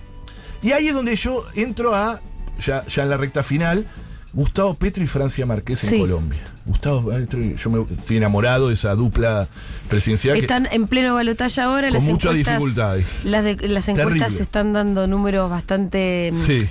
Y 0.62 0.72
ahí 0.72 0.88
es 0.88 0.94
donde 0.94 1.16
yo 1.16 1.42
entro 1.54 1.94
a, 1.94 2.20
ya, 2.62 2.84
ya 2.84 3.02
en 3.04 3.08
la 3.10 3.16
recta 3.16 3.42
final, 3.42 3.86
Gustavo 4.32 4.74
Petro 4.74 5.02
y 5.02 5.06
Francia 5.08 5.44
Márquez 5.44 5.82
en 5.84 5.90
Sí. 5.90 5.98
Colombia. 5.98 6.40
Gustavo 6.64 7.10
Petro, 7.10 7.40
yo 7.40 7.70
me, 7.70 7.82
estoy 7.94 8.16
enamorado 8.18 8.68
de 8.68 8.74
esa 8.74 8.94
dupla 8.94 9.48
presidencial. 9.88 10.34
que- 10.36 10.42
Están 10.42 10.68
en 10.70 10.86
pleno 10.86 11.14
balotaje 11.14 11.60
ahora. 11.60 11.88
Con 11.88 11.94
las 11.94 12.04
muchas 12.04 12.30
encuestas, 12.32 12.54
dificultades. 12.58 13.06
Las, 13.24 13.44
de- 13.44 13.68
las 13.68 13.88
encuestas 13.88 14.18
Terrible. 14.18 14.42
están 14.42 14.72
dando 14.72 15.06
números 15.06 15.50
bastante. 15.50 16.30
mm, 16.32 16.36
sí. 16.36 16.68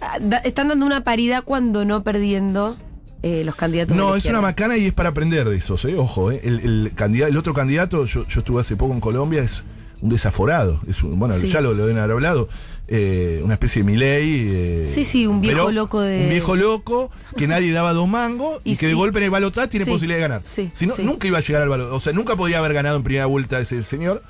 ah, 0.00 0.18
da- 0.20 0.38
están 0.38 0.68
dando 0.68 0.84
una 0.84 1.04
paridad 1.04 1.44
cuando 1.44 1.84
no 1.84 2.02
perdiendo 2.02 2.76
eh, 3.22 3.42
los 3.44 3.54
candidatos. 3.56 3.96
No, 3.96 4.14
es 4.14 4.24
una 4.26 4.40
macana 4.40 4.76
y 4.76 4.86
es 4.86 4.92
para 4.92 5.08
aprender 5.08 5.48
de 5.48 5.56
esos, 5.56 5.84
¿eh? 5.84 5.94
Ojo, 5.96 6.30
¿eh? 6.32 6.40
El, 6.44 6.60
el 6.60 6.92
candidato, 6.94 7.30
el 7.30 7.36
otro 7.38 7.54
candidato, 7.54 8.04
yo, 8.04 8.26
yo 8.28 8.40
estuve 8.40 8.60
hace 8.60 8.76
poco 8.76 8.92
en 8.92 9.00
Colombia, 9.00 9.42
es 9.42 9.64
un 10.02 10.10
desaforado. 10.10 10.80
Es 10.88 11.02
un- 11.02 11.18
bueno, 11.18 11.34
Sí. 11.34 11.46
ya 11.48 11.60
lo, 11.60 11.72
lo 11.74 11.84
deben 11.86 11.98
haber 11.98 12.12
hablado. 12.12 12.48
eh, 12.88 13.40
una 13.42 13.54
especie 13.54 13.82
de 13.82 13.86
Milei. 13.90 14.46
eh, 14.48 14.84
Sí, 14.86 15.02
sí, 15.02 15.26
un 15.26 15.40
viejo 15.40 15.56
pero 15.66 15.72
loco 15.72 16.00
de- 16.02 16.22
Un 16.22 16.28
viejo 16.30 16.54
loco 16.54 17.10
que 17.36 17.48
nadie 17.48 17.72
daba 17.72 17.92
dos 17.92 18.06
mangos 18.06 18.60
y, 18.62 18.74
Y 18.74 18.76
que 18.76 18.86
de 18.86 18.94
golpe 18.94 19.18
en 19.18 19.24
el 19.24 19.30
balotaje 19.30 19.66
tiene 19.66 19.84
Sí, 19.86 19.90
posibilidad 19.90 20.18
de 20.18 20.22
ganar. 20.22 20.40
sí, 20.44 20.70
si 20.72 20.86
no, 20.86 20.94
nunca 20.98 21.26
iba 21.26 21.38
a 21.38 21.40
llegar 21.40 21.62
al 21.62 21.68
balotaje. 21.68 21.96
O 21.96 21.98
sea, 21.98 22.12
nunca 22.12 22.36
podría 22.36 22.58
haber 22.60 22.74
ganado 22.74 22.96
en 22.96 23.02
primera 23.02 23.26
vuelta 23.26 23.58
ese 23.58 23.82
señor. 23.82 24.22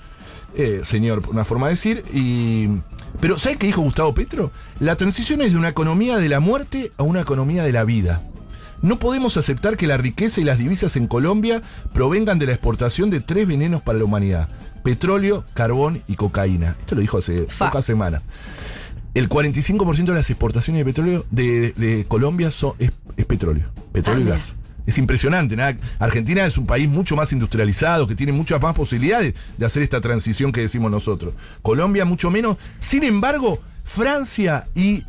Eh, 0.57 0.81
señor, 0.85 1.22
una 1.29 1.44
forma 1.44 1.66
de 1.66 1.74
decir. 1.74 2.02
Y, 2.14 2.68
pero, 3.20 3.37
¿sabes 3.37 3.59
qué 3.59 3.66
dijo 3.66 3.83
Gustavo 3.83 4.14
Petro? 4.14 4.50
La 4.81 4.96
transición 4.96 5.42
es 5.42 5.52
de 5.52 5.59
una 5.59 5.68
economía 5.68 6.16
de 6.16 6.31
la 6.31 6.40
muerte 6.40 6.92
a 6.96 7.02
una 7.02 7.20
economía 7.20 7.62
de 7.62 7.72
la 7.72 7.85
vida. 7.85 8.22
No 8.81 8.98
podemos 8.98 9.37
aceptar 9.37 9.76
que 9.76 9.87
la 9.87 9.98
riqueza 9.98 10.40
y 10.40 10.44
las 10.44 10.57
divisas 10.57 10.96
en 10.96 11.09
Colombia 11.09 11.62
provengan 11.92 12.38
de 12.38 12.46
la 12.46 12.52
exportación 12.52 13.11
de 13.11 13.20
tres 13.20 13.46
venenos 13.46 13.83
para 13.83 13.98
la 13.98 14.05
humanidad: 14.05 14.48
petróleo, 14.87 15.44
carbón 15.53 16.03
y 16.07 16.14
cocaína. 16.14 16.77
Esto 16.81 16.94
lo 16.94 17.01
dijo 17.01 17.18
hace 17.18 17.46
Fa. 17.46 17.66
pocas 17.66 17.85
semanas. 17.85 18.22
El 19.14 19.29
45% 19.29 20.05
de 20.05 20.14
las 20.14 20.31
exportaciones 20.31 20.81
de 20.81 20.85
petróleo 20.85 21.27
de, 21.31 21.72
de 21.72 22.05
Colombia 22.07 22.51
son, 22.51 22.75
es, 22.79 22.92
es 23.16 23.25
petróleo. 23.27 23.64
Petróleo 23.92 24.18
Ah, 24.18 24.22
y 24.22 24.25
mira. 24.25 24.37
gas. 24.37 24.55
Es 24.87 24.99
impresionante. 24.99 25.57
nada- 25.57 25.77
Argentina 25.99 26.44
es 26.44 26.57
un 26.57 26.66
país 26.66 26.88
mucho 26.88 27.16
más 27.16 27.33
industrializado, 27.33 28.07
que 28.07 28.14
tiene 28.14 28.33
muchas 28.33 28.62
más 28.62 28.75
posibilidades 28.75 29.35
de 29.59 29.66
hacer 29.66 29.83
esta 29.83 30.01
transición 30.01 30.53
que 30.53 30.61
decimos 30.61 30.90
nosotros. 30.90 31.35
Colombia 31.62 32.05
mucho 32.05 32.31
menos. 32.31 32.57
Sin 32.79 33.03
embargo, 33.03 33.59
Francia 33.83 34.68
y, 34.75 35.03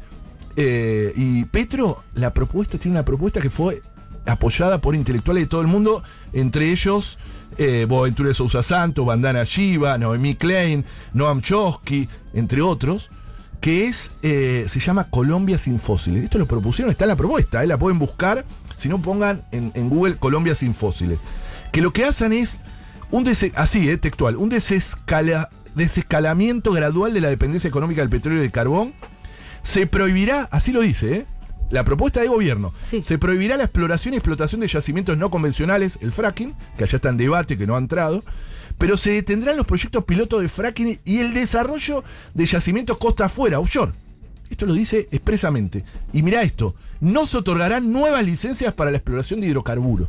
eh, 0.56 1.14
y 1.16 1.46
Petro, 1.46 2.04
la 2.16 2.34
propuesta 2.34 2.78
tiene 2.80 2.98
una 2.98 3.06
propuesta 3.06 3.40
que 3.40 3.50
fue 3.52 3.82
apoyada 4.28 4.80
por 4.80 4.96
intelectuales 4.96 5.44
de 5.44 5.48
todo 5.48 5.62
el 5.62 5.68
mundo, 5.68 6.04
entre 6.34 6.72
ellos 6.72 7.18
eh, 7.58 7.86
Boaventura 7.88 8.28
de 8.30 8.36
Sousa 8.36 8.62
Santo, 8.62 9.06
Bandana 9.06 9.44
Shiva, 9.44 9.98
Noemí 9.98 10.36
Klein, 10.36 10.86
Noam 11.14 11.42
Chomsky, 11.42 12.08
entre 12.34 12.62
otros, 12.62 13.10
que 13.62 13.88
es, 13.88 14.12
eh, 14.22 14.66
se 14.68 14.80
llama 14.80 15.10
Colombia 15.10 15.58
sin 15.58 15.80
fósiles. 15.80 16.24
Esto 16.24 16.38
lo 16.38 16.46
propusieron, 16.46 16.92
está 16.92 17.06
en 17.06 17.10
la 17.10 17.16
propuesta, 17.16 17.64
eh, 17.64 17.68
la 17.68 17.78
pueden 17.80 17.98
buscar 18.00 18.46
Si 18.76 18.90
no, 18.90 19.02
pongan 19.02 19.42
en, 19.52 19.90
Google 19.90 20.18
Colombia 20.18 20.54
sin 20.54 20.76
fósiles. 20.76 21.18
Que 21.72 21.82
lo 21.82 21.94
que 21.94 22.06
hacen 22.06 22.32
es 22.32 22.60
un 23.10 23.28
así, 23.56 23.90
eh, 23.90 23.98
textual, 23.98 24.36
un 24.36 24.52
desescala- 24.52 25.50
desescalamiento 25.74 26.72
gradual 26.74 27.12
de 27.14 27.22
la 27.22 27.30
dependencia 27.30 27.68
económica 27.68 28.02
del 28.02 28.10
petróleo 28.12 28.38
y 28.38 28.44
del 28.44 28.52
carbón. 28.52 28.94
Se 29.64 29.88
prohibirá, 29.88 30.48
así 30.52 30.72
lo 30.72 30.82
dice, 30.82 31.16
¿eh? 31.16 31.26
La 31.70 31.84
propuesta 31.84 32.22
de 32.22 32.28
gobierno. 32.28 32.74
Sí. 32.82 33.04
Se 33.04 33.18
prohibirá 33.18 33.58
la 33.58 33.66
exploración 33.66 34.14
y 34.14 34.18
explotación 34.18 34.62
de 34.62 34.68
yacimientos 34.68 35.18
no 35.18 35.30
convencionales, 35.30 36.00
el 36.02 36.12
fracking, 36.12 36.56
que 36.78 36.86
allá 36.86 36.96
está 36.96 37.10
en 37.10 37.18
debate, 37.18 37.58
que 37.58 37.68
no 37.68 37.76
ha 37.76 37.80
entrado. 37.80 38.24
Pero 38.78 38.96
se 38.96 39.12
detendrán 39.12 39.58
los 39.58 39.66
proyectos 39.66 40.06
pilotos 40.06 40.42
de 40.42 40.50
fracking 40.50 41.00
y 41.04 41.20
el 41.20 41.34
desarrollo 41.34 42.04
de 42.34 42.46
yacimientos 42.46 42.98
costa 42.98 43.26
afuera, 43.26 43.60
offshore. 43.60 43.92
Esto 44.50 44.66
lo 44.66 44.74
dice 44.74 45.10
expresamente. 45.12 45.84
Y 46.14 46.22
mira 46.22 46.42
esto, 46.42 46.76
no 47.02 47.26
se 47.26 47.38
otorgarán 47.38 47.92
nuevas 47.92 48.26
licencias 48.26 48.74
para 48.74 48.92
la 48.92 48.98
exploración 48.98 49.42
de 49.42 49.48
hidrocarburos. 49.48 50.08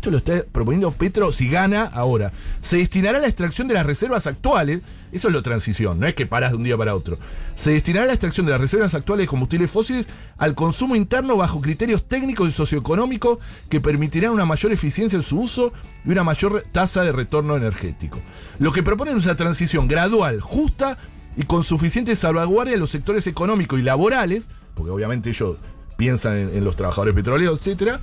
Esto 0.00 0.10
lo 0.10 0.16
está 0.16 0.44
proponiendo 0.50 0.92
Petro 0.92 1.30
si 1.30 1.50
gana 1.50 1.84
ahora. 1.84 2.32
Se 2.62 2.78
destinará 2.78 3.18
a 3.18 3.20
la 3.20 3.26
extracción 3.26 3.68
de 3.68 3.74
las 3.74 3.84
reservas 3.84 4.26
actuales. 4.26 4.80
Eso 5.12 5.28
es 5.28 5.34
lo 5.34 5.42
transición, 5.42 6.00
no 6.00 6.06
es 6.06 6.14
que 6.14 6.24
paras 6.24 6.52
de 6.52 6.56
un 6.56 6.64
día 6.64 6.78
para 6.78 6.94
otro. 6.94 7.18
Se 7.54 7.72
destinará 7.72 8.04
a 8.04 8.06
la 8.06 8.14
extracción 8.14 8.46
de 8.46 8.52
las 8.52 8.62
reservas 8.62 8.94
actuales 8.94 9.24
de 9.24 9.28
combustibles 9.28 9.70
fósiles 9.70 10.06
al 10.38 10.54
consumo 10.54 10.96
interno 10.96 11.36
bajo 11.36 11.60
criterios 11.60 12.08
técnicos 12.08 12.48
y 12.48 12.52
socioeconómicos 12.52 13.40
que 13.68 13.82
permitirán 13.82 14.32
una 14.32 14.46
mayor 14.46 14.72
eficiencia 14.72 15.18
en 15.18 15.22
su 15.22 15.38
uso 15.38 15.74
y 16.06 16.12
una 16.12 16.24
mayor 16.24 16.64
tasa 16.72 17.02
de 17.02 17.12
retorno 17.12 17.54
energético. 17.54 18.22
Lo 18.58 18.72
que 18.72 18.82
proponen 18.82 19.18
es 19.18 19.26
una 19.26 19.36
transición 19.36 19.86
gradual, 19.86 20.40
justa 20.40 20.96
y 21.36 21.42
con 21.42 21.62
suficiente 21.62 22.16
salvaguardia 22.16 22.72
de 22.72 22.80
los 22.80 22.88
sectores 22.88 23.26
económicos 23.26 23.78
y 23.78 23.82
laborales, 23.82 24.48
porque 24.74 24.92
obviamente 24.92 25.28
ellos 25.28 25.58
piensan 26.00 26.48
en, 26.48 26.64
los 26.64 26.76
trabajadores 26.76 27.14
petroleros, 27.14 27.58
etcétera, 27.58 28.00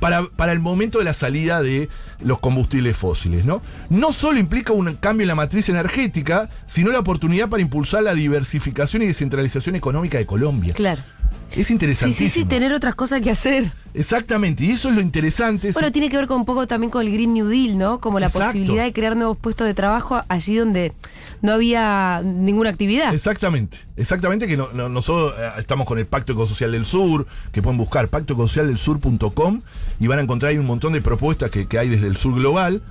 para, 0.00 0.26
para 0.34 0.52
el 0.52 0.60
momento 0.60 0.98
de 0.98 1.04
la 1.04 1.12
salida 1.12 1.60
de 1.60 1.90
los 2.20 2.38
combustibles 2.38 2.96
fósiles, 2.96 3.44
¿no? 3.44 3.60
No 3.90 4.12
solo 4.12 4.38
implica 4.38 4.72
un 4.72 4.94
cambio 4.94 5.24
en 5.24 5.28
la 5.28 5.34
matriz 5.34 5.68
energética, 5.68 6.48
sino 6.66 6.90
la 6.90 7.00
oportunidad 7.00 7.50
para 7.50 7.60
impulsar 7.60 8.02
la 8.02 8.14
diversificación 8.14 9.02
y 9.02 9.08
descentralización 9.08 9.76
económica 9.76 10.16
de 10.16 10.24
Colombia. 10.24 10.72
Claro. 10.72 11.02
Es 11.56 11.68
Sí, 11.68 11.72
interesantísimo. 11.72 12.28
sí, 12.28 12.40
sí, 12.40 12.44
tener 12.46 12.72
otras 12.72 12.94
cosas 12.96 13.22
que 13.22 13.30
hacer. 13.30 13.70
Exactamente, 13.94 14.64
y 14.64 14.72
eso 14.72 14.88
es 14.88 14.96
lo 14.96 15.00
interesante. 15.00 15.70
Bueno, 15.70 15.92
tiene 15.92 16.08
que 16.08 16.16
ver 16.16 16.26
con 16.26 16.38
un 16.40 16.44
poco 16.44 16.66
también 16.66 16.90
con 16.90 17.06
el 17.06 17.12
Green 17.12 17.32
New 17.32 17.46
Deal, 17.46 17.78
¿no? 17.78 18.00
Como 18.00 18.18
la 18.18 18.26
Exacto. 18.26 18.46
posibilidad 18.48 18.82
de 18.82 18.92
crear 18.92 19.16
nuevos 19.16 19.36
puestos 19.36 19.64
de 19.66 19.72
trabajo 19.74 20.20
allí 20.28 20.56
donde 20.56 20.92
no 21.42 21.52
había 21.52 22.20
ninguna 22.24 22.70
actividad. 22.70 23.14
Exactamente, 23.14 23.78
exactamente 23.96 24.48
que 24.48 24.56
no- 24.56 24.70
no- 24.72 24.88
nosotros 24.88 25.34
eh, 25.38 25.48
estamos 25.58 25.86
con 25.86 25.98
el 25.98 26.06
Pacto 26.06 26.32
Ecosocial 26.32 26.72
del 26.72 26.86
Sur, 26.86 27.26
que 27.52 27.62
pueden 27.62 27.78
buscar 27.78 28.08
pactoecosocialdelsur.com 28.08 29.62
y 30.00 30.06
van 30.08 30.18
a 30.18 30.22
encontrar 30.22 30.50
ahí 30.50 30.58
un 30.58 30.66
montón 30.66 30.92
de 30.92 31.00
propuestas 31.02 31.50
que, 31.50 31.66
que 31.66 31.78
hay 31.78 31.88
desde 31.88 32.08
el 32.08 32.16
sur 32.16 32.34
global. 32.34 32.82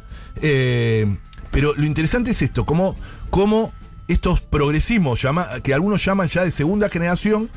Eh, 0.41 1.17
pero 1.51 1.73
lo 1.75 1.85
interesante 1.85 2.31
es 2.31 2.41
esto, 2.41 2.65
cómo, 2.65 2.95
cómo 3.29 3.73
estos 4.07 4.39
progresismos, 4.41 5.21
llama, 5.21 5.47
que 5.63 5.73
algunos 5.73 6.03
llaman 6.03 6.27
ya 6.29 6.43
de 6.43 6.51
segunda 6.51 6.89
generación, 6.89 7.49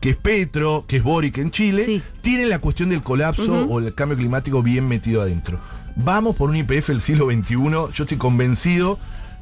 que 0.00 0.10
es 0.10 0.16
Petro, 0.16 0.84
que 0.86 0.96
es 0.98 1.02
Boric 1.02 1.38
en 1.38 1.50
Chile, 1.50 1.84
Sí. 1.84 2.02
tienen 2.20 2.48
la 2.50 2.58
cuestión 2.58 2.88
del 2.90 3.02
colapso 3.02 3.66
o 3.66 3.78
el 3.78 3.94
cambio 3.94 4.16
climático 4.16 4.62
bien 4.62 4.86
metido 4.88 5.22
adentro. 5.22 5.58
Vamos 5.96 6.36
por 6.36 6.50
un 6.50 6.56
IPF 6.56 6.88
del 6.88 7.00
siglo 7.00 7.30
XXI, 7.30 7.54
yo 7.94 8.04
estoy 8.04 8.18
convencido 8.18 8.98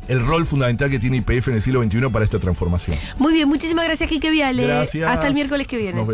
el 0.07 0.25
rol 0.25 0.45
fundamental 0.45 0.91
que 0.91 0.99
tiene 0.99 1.17
IPF 1.17 1.49
en 1.49 1.55
el 1.55 1.63
siglo 1.63 1.83
XXI 1.83 2.11
para 2.11 2.25
esta 2.27 2.39
transformación. 2.39 2.95
Muy 3.19 3.33
bien, 3.33 3.49
muchísimas 3.49 3.87
gracias, 3.87 4.09
Kike 4.11 4.31
Viale. 4.31 4.67
Gracias. 4.67 5.11
Hasta 5.11 5.27
el 5.29 5.35
miércoles 5.35 5.67
que 5.67 5.79
viene. 5.79 5.93
Nos 5.95 6.03